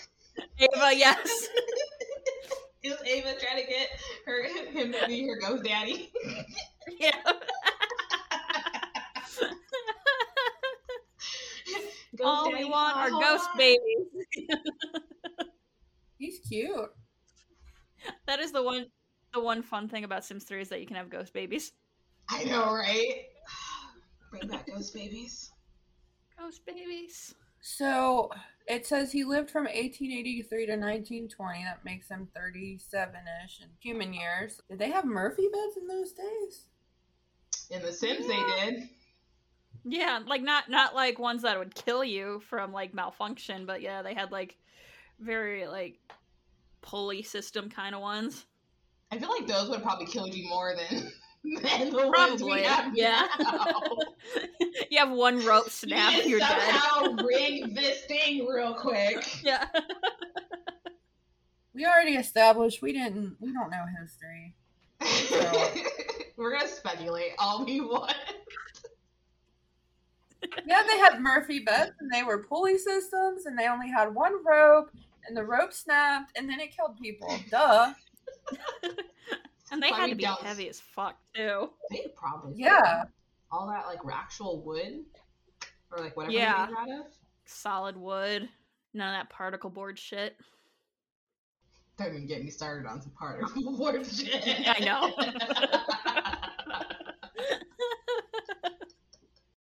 [0.58, 1.20] Ava, yes.
[2.82, 3.90] it was Ava trying to get
[4.26, 6.10] her him to be her ghost daddy.
[7.00, 7.12] yeah.
[12.16, 14.06] Ghost All we want are ghost babies.
[16.18, 16.92] He's cute.
[18.28, 18.88] That is the one
[19.34, 21.72] the one fun thing about Sims 3 is that you can have ghost babies.
[22.30, 23.26] I know, right?
[24.32, 25.52] Bring back ghost babies.
[26.38, 27.34] Ghost babies.
[27.62, 28.30] So
[28.68, 31.64] it says he lived from 1883 to 1920.
[31.64, 34.62] That makes him 37 ish in human years.
[34.70, 36.68] Did they have Murphy beds in those days?
[37.72, 38.44] In The Sims, Yeah.
[38.66, 38.90] they did.
[39.86, 44.02] Yeah, like not not like ones that would kill you from like malfunction, but yeah,
[44.02, 44.58] they had like
[45.20, 46.00] very like
[46.82, 48.46] pulley system kind of ones.
[49.12, 51.12] I feel like those would probably killed you more than
[51.62, 53.28] than the ones we Probably, have yeah.
[53.40, 53.74] now.
[54.90, 56.82] you have one rope snap, you you're can dead.
[56.82, 59.44] somehow rig this thing real quick.
[59.44, 59.68] Yeah.
[61.74, 63.36] We already established we didn't.
[63.40, 64.56] We don't know history.
[66.38, 68.14] We're gonna speculate all we want.
[70.66, 74.44] Yeah, they had Murphy beds and they were pulley systems and they only had one
[74.46, 74.90] rope
[75.28, 77.34] and the rope snapped and then it killed people.
[77.50, 77.94] Duh.
[79.72, 80.42] and they had to be douse.
[80.42, 81.70] heavy as fuck too.
[81.92, 83.04] They probably Yeah.
[83.52, 85.06] all that like actual wood
[85.92, 86.66] or like whatever Yeah.
[86.68, 87.06] they're out of.
[87.46, 88.50] Solid wood.
[88.94, 90.36] None of that particle board shit.
[91.98, 94.44] Don't even get me started on some particle board shit.
[94.68, 95.14] I know.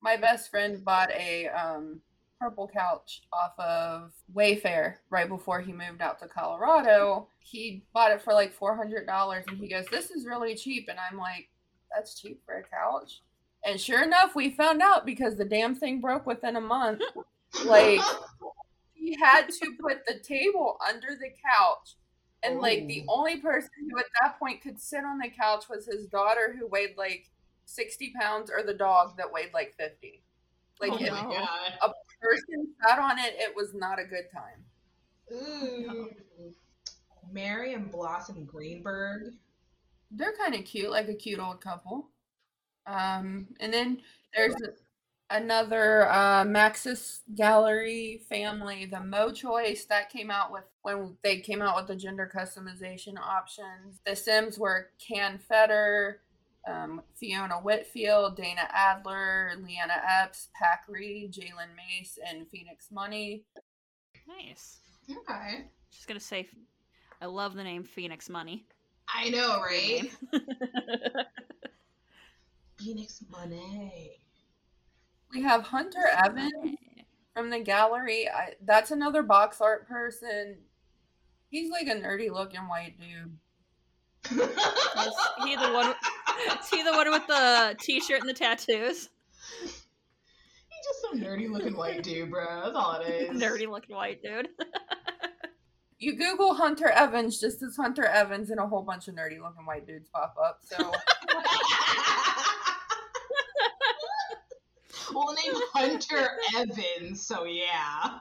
[0.04, 2.02] My best friend bought a um,
[2.40, 7.30] purple couch off of Wayfair right before he moved out to Colorado.
[7.40, 10.88] He bought it for like four hundred dollars, and he goes, "This is really cheap."
[10.90, 11.48] And I'm like,
[11.96, 13.22] "That's cheap for a couch."
[13.66, 17.02] And sure enough, we found out because the damn thing broke within a month.
[17.68, 18.02] Like
[18.96, 21.96] he had to put the table under the couch.
[22.42, 23.20] And like the Oh.
[23.20, 26.66] only person who at that point could sit on the couch was his daughter who
[26.66, 27.30] weighed like
[27.66, 30.22] 60 pounds or the dog that weighed like 50.
[30.82, 31.32] Like oh if no.
[31.82, 31.92] a
[32.22, 34.64] person sat on it, it was not a good time.
[35.32, 36.10] Ooh.
[37.32, 39.34] Mary and Blossom Greenberg.
[40.12, 42.10] They're kind of cute, like a cute old couple.
[42.86, 44.02] Um, and then
[44.36, 44.56] there's
[45.30, 51.62] another uh, Maxis Gallery family, the Mo Choice that came out with when they came
[51.62, 54.00] out with the gender customization options.
[54.06, 56.22] The Sims were Can Fetter,
[56.68, 63.44] um, Fiona Whitfield, Dana Adler, Leanna Epps, Pack Reed, Jalen Mace, and Phoenix Money.
[64.28, 64.80] nice.
[65.10, 65.66] Okay.
[65.92, 66.48] Just gonna say,
[67.22, 68.66] I love the name Phoenix Money.
[69.14, 70.10] I know, right?
[72.78, 74.20] Phoenix Money.
[75.34, 76.78] We have Hunter Evans
[77.36, 78.30] from the gallery.
[78.30, 80.58] I, that's another box art person.
[81.50, 83.38] He's like a nerdy looking white dude.
[84.32, 85.94] Is he the one?
[86.60, 89.10] Is he the one with the t-shirt and the tattoos?
[89.62, 89.84] He's
[90.86, 92.62] just some nerdy looking white dude, bro.
[92.64, 93.42] That's all it is.
[93.42, 94.50] Nerdy looking white dude.
[96.04, 99.66] You Google Hunter Evans, just as Hunter Evans, and a whole bunch of nerdy looking
[99.66, 100.60] white dudes pop up.
[100.64, 100.76] So
[105.14, 106.28] well, the name Hunter
[106.58, 108.20] Evans, so yeah.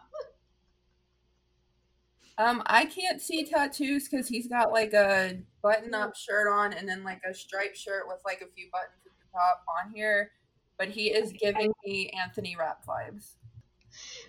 [2.38, 6.88] Um, I can't see tattoos because he's got like a button up shirt on and
[6.88, 10.30] then like a striped shirt with like a few buttons at the top on here.
[10.78, 13.32] But he is giving me Anthony Rapp vibes.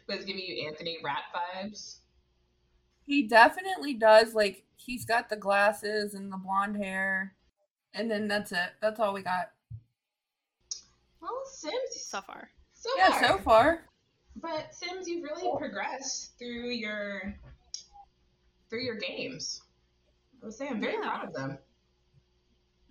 [0.07, 1.99] Was giving you Anthony Rapp vibes.
[3.05, 4.33] He definitely does.
[4.33, 7.33] Like he's got the glasses and the blonde hair,
[7.93, 8.71] and then that's it.
[8.81, 9.51] That's all we got.
[11.21, 11.73] Well, Sims.
[11.95, 12.49] so far.
[12.73, 13.27] So Yeah, far.
[13.29, 13.83] so far.
[14.35, 17.33] But Sims, you've really progressed through your
[18.73, 19.61] through your games.
[20.41, 21.01] I would say I'm very Yeah.
[21.01, 21.59] proud of them.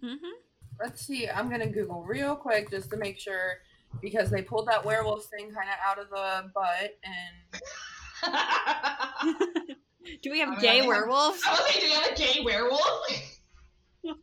[0.01, 0.31] Mm-hmm.
[0.79, 1.29] Let's see.
[1.29, 3.55] I'm gonna Google real quick just to make sure
[4.01, 7.35] because they pulled that werewolf thing kind of out of the butt, and
[10.23, 11.43] Do we have I mean, I gay think- werewolves?
[11.47, 13.41] I was like, do you have a gay werewolf?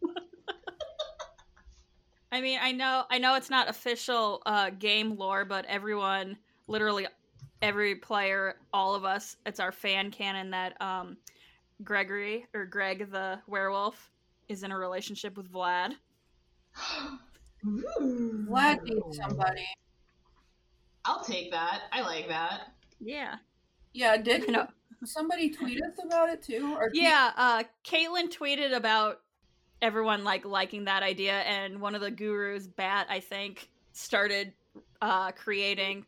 [2.32, 6.38] I mean, I know, I know it's not official uh, game lore, but everyone,
[6.68, 7.08] literally
[7.62, 11.18] every player, all of us, it's our fan canon that um,
[11.84, 14.10] Gregory or Greg the werewolf
[14.48, 15.94] is in a relationship with Vlad.
[17.66, 19.66] Vlad needs somebody.
[21.06, 21.84] I'll take that.
[21.92, 22.74] I like that.
[23.00, 23.36] Yeah,
[23.94, 24.68] Yeah, did I know.
[25.06, 26.76] somebody tweet us about it too?
[26.78, 29.22] Or Yeah, uh, Caitlin tweeted about
[29.82, 34.52] everyone like liking that idea, and one of the gurus, Bat, I think, started
[35.02, 36.06] uh, creating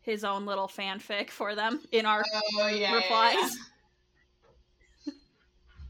[0.00, 2.24] his own little fanfic for them in our
[2.58, 2.94] Oh yeah.
[2.94, 3.56] replies.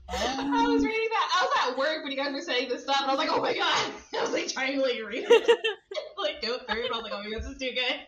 [0.08, 1.30] I was um, reading that.
[1.34, 3.30] I was at work when you guys were saying this stuff, and I was like,
[3.32, 5.48] "Oh my god!" I was like trying to like read it,
[6.18, 6.92] like go through it.
[6.92, 8.00] I was like, "Oh my god, this is too good.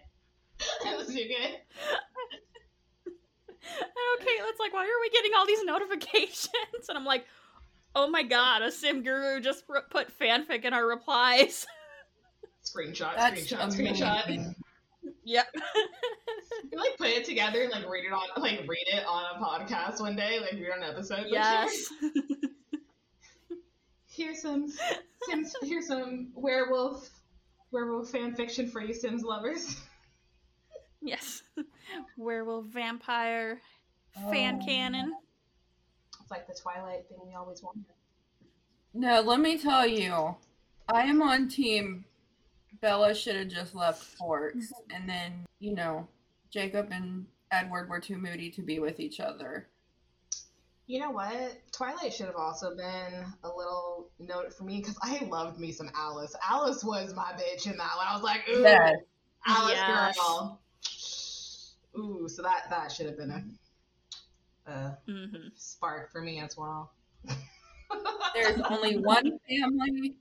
[0.85, 1.57] this is too good."
[4.19, 6.89] okay, it's like, why are we getting all these notifications?
[6.89, 7.27] And I'm like,
[7.95, 11.67] oh my god, a sim guru just r- put fanfic in our replies.
[12.65, 14.55] Screenshot, That's screenshot, screenshot.
[15.25, 15.47] yep.
[16.77, 19.43] You like put it together and like read it on, like read it on a
[19.43, 21.21] podcast one day, like read on an episode.
[21.21, 21.91] Like, yes.
[24.09, 24.69] Here's some
[25.23, 25.55] Sims.
[25.63, 27.09] Here's some werewolf,
[27.71, 29.81] werewolf fan fiction for you Sims lovers.
[31.03, 31.43] yes.
[32.17, 33.61] Werewolf vampire
[34.31, 34.67] fan Oh.
[34.67, 35.13] canon.
[36.21, 37.85] It's like the Twilight thing we always wanted.
[38.95, 40.37] No, let me tell you,
[40.89, 42.05] I am on team.
[42.81, 46.07] Bella should have just left Forks, and then you know,
[46.51, 49.69] Jacob and Edward were too moody to be with each other.
[50.87, 51.59] You know what?
[51.73, 55.91] Twilight should have also been a little note for me because I loved me some
[55.97, 56.35] Alice.
[56.49, 58.07] Alice was my bitch in that one.
[58.09, 58.97] I was like, ooh, Yes.
[59.47, 60.17] Alice Yes.
[60.17, 60.61] girl.
[61.99, 63.59] Ooh, so that that should have been
[64.67, 66.93] a, a hmm spark for me as well.
[68.35, 70.15] There's only one family,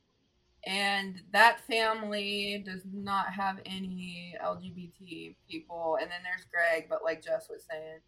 [0.65, 5.97] and that family does not have any LGBT people.
[6.01, 7.99] And then there's Greg, but like Jess was saying,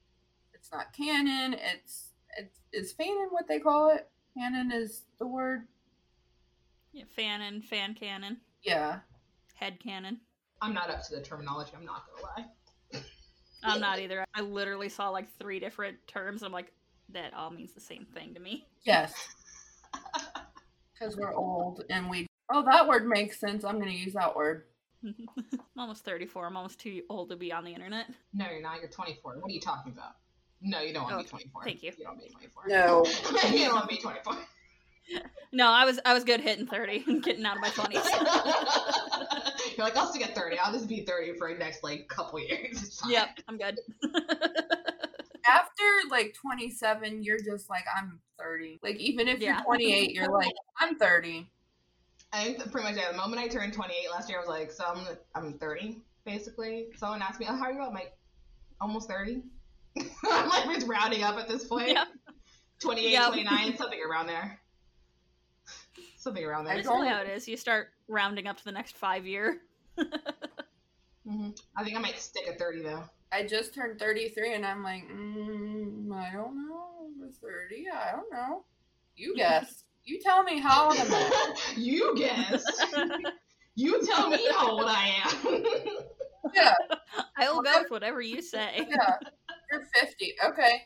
[0.54, 1.54] it's not canon.
[1.54, 4.10] It's it's is fanon what they call it?
[4.38, 5.68] Canon is the word.
[6.94, 8.38] Yeah, fanon, fan canon.
[8.64, 9.00] Yeah.
[9.56, 10.20] head canon.
[10.62, 11.72] I'm not up to the terminology.
[11.78, 13.02] I'm not gonna lie.
[13.64, 14.26] I'm not either.
[14.34, 16.44] I literally saw like three different terms.
[16.44, 16.72] I'm like,
[17.10, 18.68] that all means the same thing to me.
[18.84, 19.14] Yes.
[21.00, 22.27] Because we're old and we.
[22.50, 23.64] Oh, that word makes sense.
[23.64, 24.64] I'm gonna use that word.
[25.04, 25.16] I'm
[25.78, 26.48] almost 34.
[26.48, 28.08] I'm almost too old to be on the internet.
[28.34, 28.80] No, you're not.
[28.80, 29.38] You're 24.
[29.40, 30.14] What are you talking about?
[30.62, 31.64] No, you don't want to be 24.
[31.64, 31.92] thank you.
[31.98, 32.64] You don't want to be 24.
[32.68, 33.06] No.
[33.58, 34.34] you don't want to be 24.
[35.54, 39.78] No, I was I was good hitting 30 and getting out of my 20s.
[39.78, 40.58] You're like, I'll still get 30.
[40.60, 43.00] I'll just be 30 for the next like couple years.
[43.08, 43.80] Yep, I'm good.
[45.50, 48.80] After like 27, you're just like, I'm 30.
[48.84, 49.58] Like, even if Yeah.
[49.58, 51.48] you're 28, you're like, I'm 30.
[52.34, 54.72] I think pretty much at the moment I turned 28 last year, I was like,
[54.72, 56.88] so I'm, I'm 30, basically.
[56.98, 57.82] Someone asked me, oh, how are you?
[57.82, 58.14] I'm like,
[58.82, 59.42] almost 30.
[60.30, 61.90] I'm like, just rounding up at this point.
[61.90, 62.08] Yep.
[62.80, 63.28] 28, Yep.
[63.28, 64.60] 29, something around there.
[66.18, 66.74] Something around there.
[66.74, 67.48] I That's don't- how it is.
[67.48, 69.62] You start rounding up to the next five year.
[71.28, 73.04] hmm I think I might stick at 30 though.
[73.32, 77.08] I just turned 33 and I'm like, mm, I don't know.
[77.24, 77.86] I'm 30.
[77.94, 78.64] I don't know.
[79.16, 79.84] You guess.
[80.14, 81.56] You tell me how old I am I?
[81.76, 82.64] you guess.
[83.76, 85.64] You tell me how old I am.
[86.56, 86.74] Yeah,
[87.38, 88.88] I will go with whatever you say.
[88.90, 89.18] yeah.
[89.72, 90.34] You're 50.
[90.48, 90.84] Okay.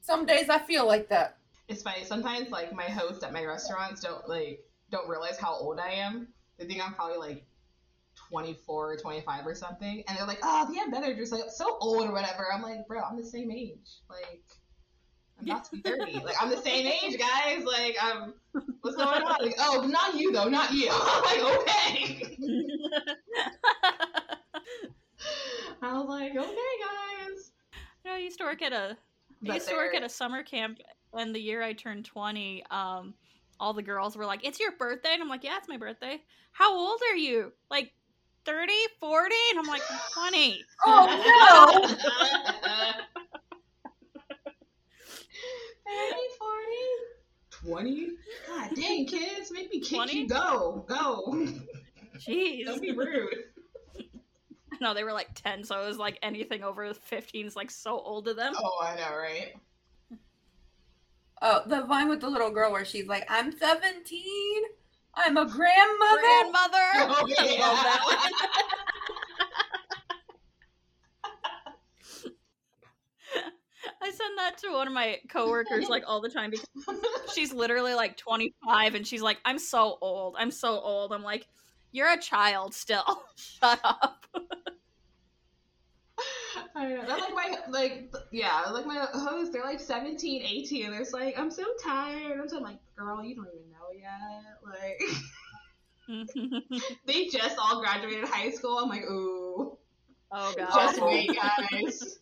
[0.00, 1.36] Some days I feel like that.
[1.68, 2.02] it's funny.
[2.02, 6.28] Sometimes like my hosts at my restaurants don't like don't realize how old I am.
[6.58, 7.46] They think I'm probably like
[8.30, 12.12] 24 or 25 or something, and they're like, "Oh, the manager's like so old or
[12.12, 14.00] whatever." I'm like, "Bro, I'm the same age.
[14.10, 14.42] Like,
[15.38, 16.20] I'm about to be 30.
[16.24, 17.64] like, I'm the same age, guys.
[17.64, 18.34] Like, I'm
[18.80, 19.36] what's going on?
[19.44, 20.88] Like, oh, not you though, not you.
[20.90, 22.36] I'm like, okay.
[25.82, 27.52] I was like, okay, guys.
[28.04, 28.96] You know, I used to work at a I
[29.42, 30.80] But used to work at a summer camp,
[31.12, 33.14] and the year I turned 20, um,
[33.60, 35.10] all the girls were like, It's your birthday?
[35.12, 36.20] And I'm like, Yeah, it's my birthday.
[36.52, 37.52] How old are you?
[37.70, 37.92] Like
[38.44, 39.34] 30, 40?
[39.50, 40.64] And I'm like, I'm 20.
[40.86, 43.24] Oh, no.
[45.88, 46.20] 30,
[47.60, 48.08] 40, 20?
[48.46, 50.18] God dang, kids, make me kick 20?
[50.18, 50.28] you.
[50.28, 51.46] Go, go.
[52.18, 52.64] Jeez.
[52.66, 53.34] Don't be rude.
[54.80, 57.98] No, they were like 10, so it was like anything over 15 is like so
[57.98, 58.52] old to them.
[58.56, 59.54] Oh, I know, right?
[61.42, 64.62] Oh, the vine with the little girl where she's like, I'm 17.
[65.14, 66.20] I'm a grandmother.
[66.20, 66.78] Grandmother!
[66.94, 68.32] Oh, I love that one.
[74.00, 76.66] I send that to one of my coworkers like all the time because
[77.34, 80.36] she's literally like 25 and she's like, I'm so old.
[80.38, 81.12] I'm so old.
[81.12, 81.46] I'm like,
[81.92, 83.22] you're a child still.
[83.36, 84.26] Shut up.
[86.74, 87.04] I know.
[87.06, 91.12] That's like my, like, yeah, like my hosts, they're like 17, 18, and they're just
[91.12, 92.38] like, I'm so tired.
[92.40, 94.58] I'm so like, girl, you don't even know yet.
[94.64, 95.02] Like,
[97.06, 98.78] they just all graduated high school.
[98.78, 99.76] I'm like, ooh.
[100.32, 100.70] oh god.
[100.74, 102.18] Just wait, guys.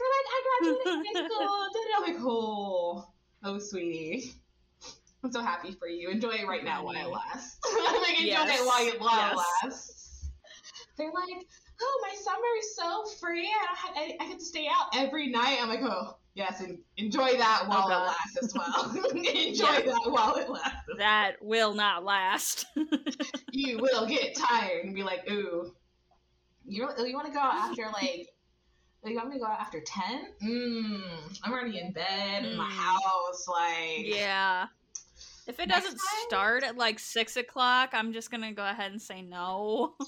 [0.00, 1.66] They're like, I graduated high school.
[1.96, 3.08] I'm like, oh,
[3.44, 4.32] oh, sweetie.
[5.22, 6.08] I'm so happy for you.
[6.08, 7.58] Enjoy it right now while it lasts.
[8.02, 8.60] like, enjoy Yes.
[8.60, 9.46] it while it, while it Yes.
[9.62, 10.30] lasts.
[10.96, 11.46] They're like,
[11.82, 13.50] oh, my summer is so free.
[13.50, 15.58] I, I, I get to stay out every night.
[15.60, 18.90] I'm like, oh, yes, and enjoy that oh, while it lasts as well.
[19.14, 19.24] enjoy
[19.66, 19.84] Yes.
[19.84, 20.76] that while it lasts.
[20.98, 22.64] That will not last.
[23.52, 25.74] You will get tired and be like, ooh,
[26.66, 28.28] you, you want to go out after like,
[29.02, 30.34] like, you want me to go out after 10?
[30.42, 32.70] Mmm, I'm already in bed in my Mm.
[32.70, 33.48] house.
[33.48, 34.66] Like, yeah.
[35.46, 36.26] If it doesn't time?
[36.28, 39.94] start at like six o'clock, I'm just gonna go ahead and say no.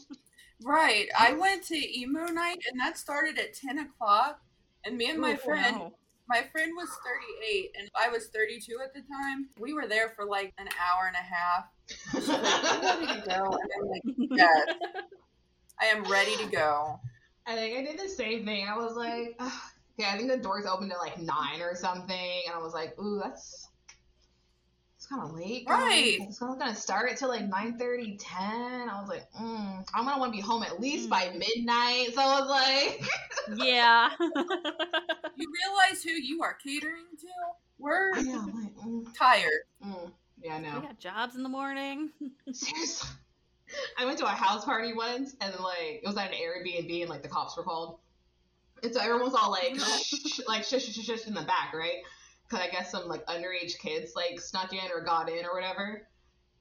[0.64, 1.08] Right.
[1.18, 4.38] I went to emo night and that started at 10 o'clock.
[4.84, 5.92] And me and my Ooh, friend, no.
[6.28, 9.48] my friend was 38 and I was 32 at the time.
[9.58, 11.64] We were there for like an hour and a half.
[12.14, 13.58] She's like, "You ready to go?
[13.58, 14.02] And I'm like,
[14.36, 14.66] yes,
[15.80, 17.00] I am ready to go.
[17.46, 18.66] I think I did the same thing.
[18.68, 19.52] I was like, ugh.
[19.96, 22.42] yeah, I think the doors opened at like 9 or something.
[22.46, 23.68] And I was like, ooh, that's.
[24.96, 25.66] It's kind of late.
[25.68, 26.18] Right.
[26.20, 28.88] It's not gonna start until like 9 10.
[28.88, 31.10] I was like, mm, I'm gonna want to be home at least Mm.
[31.10, 32.14] by midnight.
[32.14, 33.04] So I was like,
[33.66, 34.10] yeah.
[35.36, 37.26] You realize who you are catering to?
[37.78, 38.26] We're like,
[38.76, 39.62] mm, tired.
[39.84, 40.12] mm.
[40.40, 40.74] yeah, I know.
[40.80, 42.10] we got jobs in the morning.
[42.52, 43.08] Seriously.
[43.98, 47.10] I went to a house party once, and like it was at an Airbnb, and
[47.10, 47.98] like the cops were called,
[48.82, 52.02] and so everyone was all like, shh, like shush, shush, shush in the back, right?
[52.48, 56.06] Because I guess some like underage kids like snuck in or got in or whatever,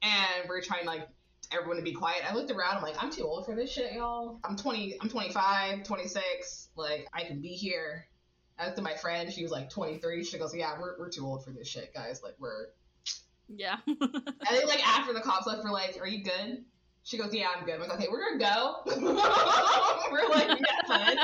[0.02, 1.08] and we're trying like
[1.52, 2.22] everyone to be quiet.
[2.28, 4.38] I looked around, I'm like, I'm too old for this shit, y'all.
[4.44, 8.06] I'm 20, I'm 25, 26, like I can be here.
[8.58, 10.24] I looked at my friend, she was like 23.
[10.24, 12.22] She goes, Yeah, we're, we're too old for this shit, guys.
[12.22, 12.66] Like, we're.
[13.48, 13.76] Yeah.
[13.86, 16.64] And then, like, after the cops left, we're like, Are you good?
[17.04, 17.74] She goes, Yeah, I'm good.
[17.74, 18.82] I'm like, Okay, we're gonna go.
[20.12, 21.16] we're like, we Yeah, fun.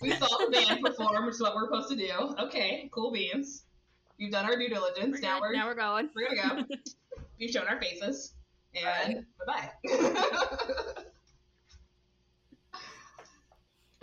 [0.00, 2.34] We saw the band perform, which is what we're supposed to do.
[2.46, 3.64] Okay, cool beans.
[4.18, 5.14] We've done our due diligence.
[5.14, 6.08] We're now we're now we're going.
[6.14, 6.74] we're gonna go.
[7.38, 8.34] We've shown our faces.
[8.74, 9.92] And bye bye.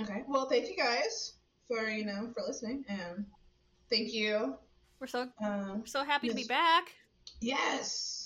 [0.02, 0.24] okay.
[0.28, 1.34] Well, thank you guys
[1.68, 3.26] for you know for listening, and
[3.90, 4.56] thank you.
[5.00, 6.86] We're so Um, we're so happy to be back.
[7.42, 8.21] yes,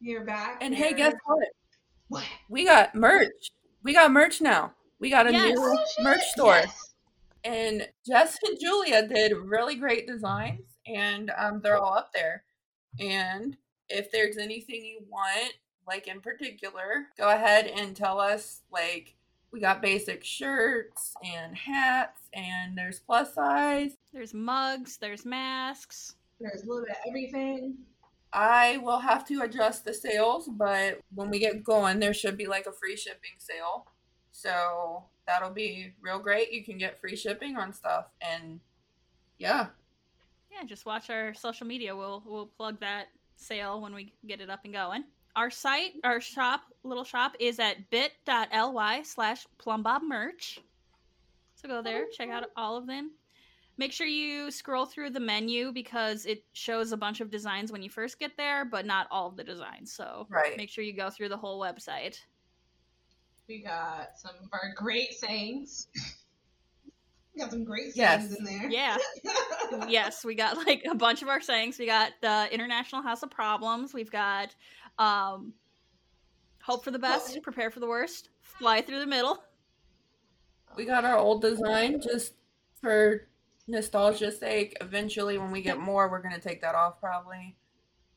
[0.00, 0.58] you're back.
[0.60, 1.48] And hey, guess what?
[2.08, 2.24] what?
[2.48, 3.50] We got merch.
[3.82, 4.72] We got merch now.
[4.98, 5.56] We got a Yes.
[5.58, 6.54] new Oh, merch store.
[6.56, 6.94] Yes.
[7.44, 12.44] And Jess and Julia did really great designs, and um, they're all up there.
[12.98, 13.56] And
[13.88, 15.52] if there's anything you want,
[15.86, 18.62] like in particular, go ahead and tell us.
[18.70, 19.14] Like,
[19.50, 23.92] we got basic shirts and hats, and there's plus size.
[24.12, 24.96] There's mugs.
[24.96, 26.14] There's masks.
[26.40, 27.76] There's a little bit of everything.
[28.34, 32.46] I will have to adjust the sales, but when we get going, there should be
[32.46, 33.86] like a free shipping sale.
[34.32, 36.52] So that'll be real great.
[36.52, 38.06] You can get free shipping on stuff.
[38.20, 38.58] And
[39.38, 39.68] yeah,
[40.50, 41.94] Yeah, just watch our social media.
[41.94, 43.06] We'll we'll plug that
[43.36, 45.04] sale when we get it up and going.
[45.36, 50.58] Our site, our shop, little shop is at bit.ly slash plumbobmerch.
[51.54, 52.50] So go there, check out oh.
[52.56, 53.12] all of them.
[53.76, 57.82] Make sure you scroll through the menu because it shows a bunch of designs when
[57.82, 59.92] you first get there, but not all of the designs.
[59.92, 60.56] So Right.
[60.56, 62.18] make sure you go through the whole website.
[63.48, 65.88] We got some of our great sayings.
[67.34, 68.36] we got some great sayings Yes.
[68.36, 68.70] in there.
[68.70, 68.96] Yeah.
[69.88, 71.78] yes, we got like a bunch of our sayings.
[71.78, 73.92] We got the International House of Problems.
[73.92, 74.54] We've got
[74.98, 75.52] um,
[76.62, 79.42] hope for the best, prepare for the worst, fly through the middle.
[80.76, 82.34] we got our old design just
[82.80, 83.26] for
[83.66, 84.76] nostalgia's sake.
[84.80, 87.56] Eventually, when we get more, we're going to take that off probably.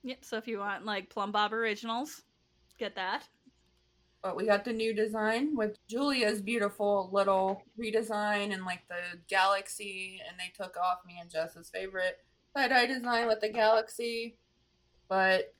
[0.04, 0.24] Yep.
[0.24, 2.24] So if you want like Plumbob originals,
[2.78, 3.28] get that.
[4.24, 10.22] But we got the new design with Julia's beautiful little redesign and like the galaxy,
[10.28, 12.20] and they took off me and Jess's favorite
[12.56, 14.36] tie dye design with the galaxy.
[15.08, 15.54] But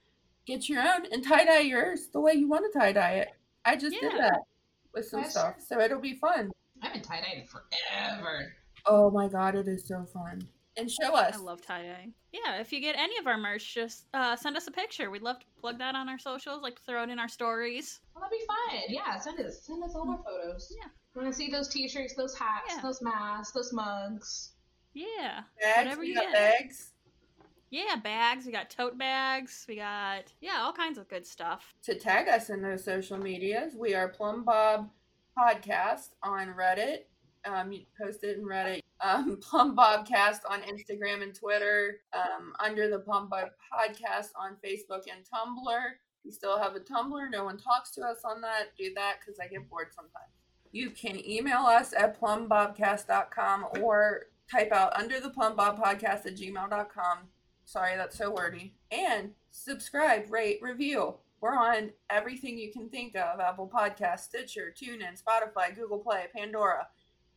[0.46, 3.30] get your own and tie dye yours the way you want to tie dye it.
[3.64, 4.40] I just did that
[4.94, 6.52] with some That's stuff, so it'll be fun.
[6.82, 8.54] I've been tie dyed forever.
[8.88, 10.42] Oh my god, it is so fun.
[10.78, 11.34] And show us.
[11.36, 12.14] I love tie dyeing.
[12.32, 15.10] Yeah, if you get any of our merch, just uh, send us a picture.
[15.10, 18.00] We'd love to plug that on our socials, like throw it in our stories.
[18.14, 18.84] Well, that'd be fun.
[18.90, 20.72] Yeah, send us send us all our photos.
[20.80, 20.90] Yeah.
[21.16, 22.82] We want to see those t-shirts, those hats, Yeah.
[22.84, 24.52] those masks, those mugs.
[24.94, 25.42] Yeah.
[25.60, 26.34] bags, whatever we you got get.
[26.34, 26.92] bags.
[27.72, 28.46] Yeah, bags.
[28.46, 29.66] We got tote bags.
[29.68, 31.74] We got, yeah, all kinds of good stuff.
[31.84, 33.74] to tag us in those social medias.
[33.76, 34.90] We are Plumbob
[35.38, 37.00] Podcast on Reddit.
[37.48, 38.82] Um, you post it in Reddit.
[39.02, 42.02] Um, Plumbobcast on Instagram and Twitter.
[42.14, 45.84] Um, under the Plumbob Podcast on Facebook and Tumblr.
[46.26, 47.32] We still have a Tumblr.
[47.32, 48.76] No one talks to us on that.
[48.78, 50.32] Do that because I get bored sometimes.
[50.72, 56.36] You can email us at plumbobcast.com or type out under the plum bob podcast at
[56.36, 57.20] gmail.com.
[57.66, 58.74] Sorry, that's so wordy.
[58.92, 61.16] And subscribe, rate, review.
[61.40, 66.88] We're on everything you can think of Apple Podcasts, Stitcher, TuneIn, Spotify, Google Play, Pandora.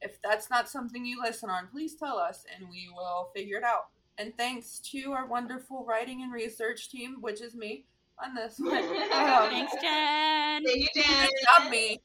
[0.02, 3.64] If that's not something you listen on, please tell us and we will figure it
[3.64, 3.88] out.
[4.18, 7.86] And thanks to our wonderful writing and research team, which is me
[8.22, 8.84] on this one.
[9.10, 10.64] Um, Thanks, Jen.
[10.64, 11.26] Thank you, Jen.
[11.26, 12.00] Good job, me.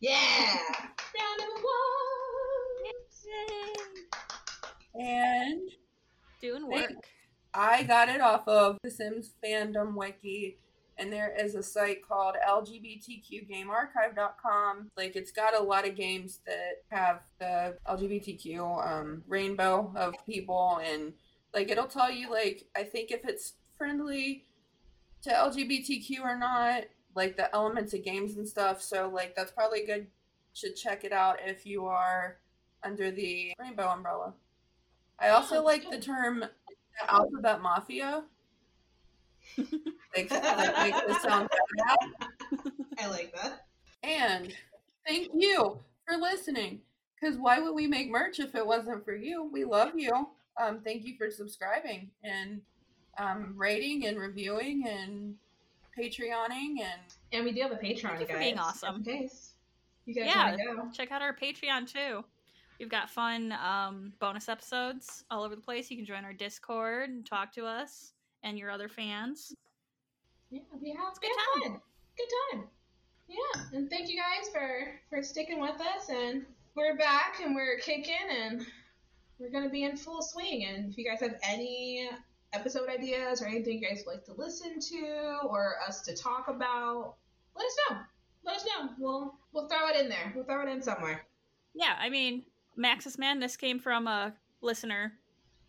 [0.00, 0.16] Yeah.
[0.16, 1.70] Round number one.
[4.94, 5.70] And
[6.40, 6.90] Doing work.
[7.52, 10.58] I got it off of the Sims fandom wiki,
[11.00, 14.90] and there is a site called LGBTQGameArchive.com.
[14.96, 20.80] Like, it's got a lot of games that have the LGBTQ um, rainbow of people,
[20.84, 21.14] and
[21.54, 24.44] like, it'll tell you, like, I think if it's friendly
[25.22, 26.84] to LGBTQ or not,
[27.16, 28.82] like the elements of games and stuff.
[28.82, 30.06] So, like, that's probably good.
[30.52, 32.36] Should check it out if you are
[32.82, 34.34] under the rainbow umbrella.
[35.18, 36.50] I also Oh, like the term the
[37.08, 38.24] alphabet mafia.
[40.16, 41.96] Like, like makes it sound bad.
[42.98, 43.66] I like that.
[44.02, 44.52] And
[45.06, 46.80] thank you for listening.
[47.20, 49.50] Because why would we make merch if it wasn't for you?
[49.52, 50.28] We love you.
[50.60, 52.60] Um, thank you for subscribing and
[53.18, 55.34] um, rating and reviewing and
[55.98, 57.00] Patreoning and
[57.32, 58.34] And we do have a Patreon, Thank you guys.
[58.34, 58.96] for being awesome.
[58.96, 59.52] In case
[60.06, 60.46] you guys Yeah.
[60.50, 60.88] want to go.
[60.92, 62.24] Check out our Patreon too.
[62.78, 65.90] We've got fun um, bonus episodes all over the place.
[65.90, 68.12] You can join our Discord and talk to us
[68.42, 69.54] and your other fans.
[70.50, 71.72] Yeah, we have, good we time.
[71.72, 71.80] fun.
[72.16, 72.64] Good time.
[73.28, 76.08] Yeah, and thank you guys for for sticking with us.
[76.10, 76.44] And
[76.74, 78.66] we're back and we're kicking and
[79.38, 80.64] we're gonna be in full swing.
[80.66, 82.10] And if you guys have any
[82.52, 86.48] episode ideas or anything you guys would like to listen to or us to talk
[86.48, 87.14] about,
[87.56, 87.96] let us know.
[88.44, 88.88] Let us know.
[88.98, 90.32] We'll we'll throw it in there.
[90.34, 91.24] We'll throw it in somewhere.
[91.74, 92.42] Yeah, I mean,
[92.76, 95.12] Maxis Man, this came from a listener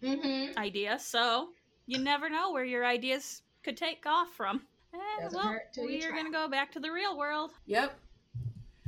[0.02, 0.58] Mm-hmm.
[0.58, 1.50] idea, so
[1.88, 4.62] you never know where your ideas could take off from.
[4.94, 7.52] Eh, and well, hurt till you we are gonna go back to the real world.
[7.66, 7.98] yep.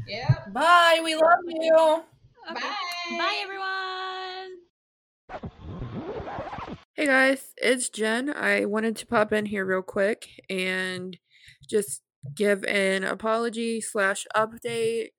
[0.08, 0.54] Yep.
[0.54, 1.00] Bye.
[1.04, 2.04] We love you.
[2.52, 2.62] Okay.
[2.62, 3.18] Bye.
[3.18, 4.64] Bye, everyone.
[6.96, 8.30] Hey guys, it's Jen.
[8.30, 11.18] I wanted to pop in here real quick and
[11.70, 12.02] just
[12.36, 15.10] give an apology slash update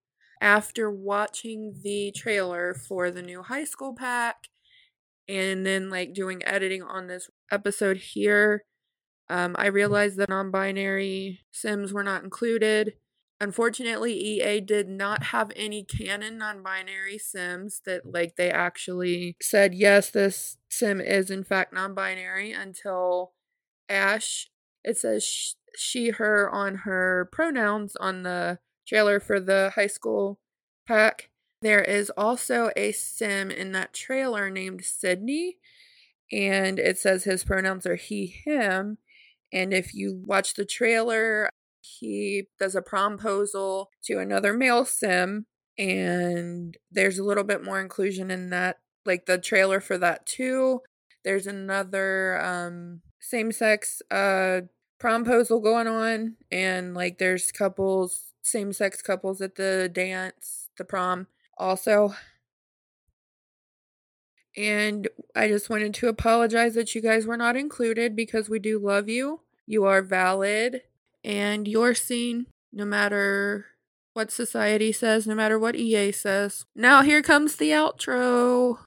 [0.40, 4.48] after watching the trailer for the new high school pack
[5.28, 8.64] and then like doing editing on this episode here.
[9.30, 12.94] Um, I realized that non-binary Sims were not included.
[13.40, 20.10] Unfortunately, EA did not have any canon non-binary Sims that like they actually said yes,
[20.10, 23.32] this Sim is in fact non-binary until
[23.88, 24.48] Ash.
[24.82, 30.38] It says sh- she, her on her pronouns on the trailer for the high school
[30.86, 31.30] pack.
[31.64, 35.56] There is also a Sim in that trailer named Sydney,
[36.30, 38.98] and it says his pronouns are he, him.
[39.50, 41.48] And if you watch the trailer,
[41.80, 45.46] he does a promposal to another male sim
[45.78, 50.80] and there's a little bit more inclusion in that like the trailer for that too
[51.24, 54.60] there's another um same sex uh
[55.02, 61.26] promposal going on and like there's couples same sex couples at the dance the prom
[61.58, 62.14] also
[64.56, 68.78] and I just wanted to apologize that you guys were not included because we do
[68.78, 69.40] love you.
[69.66, 70.82] You are valid
[71.24, 73.66] and you're seen no matter
[74.12, 76.66] what society says, no matter what EA says.
[76.76, 78.78] Now here comes the outro.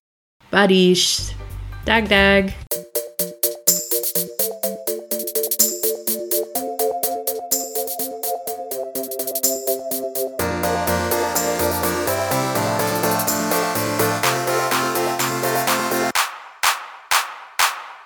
[0.50, 1.34] Buddies.
[1.86, 2.54] Dag dag.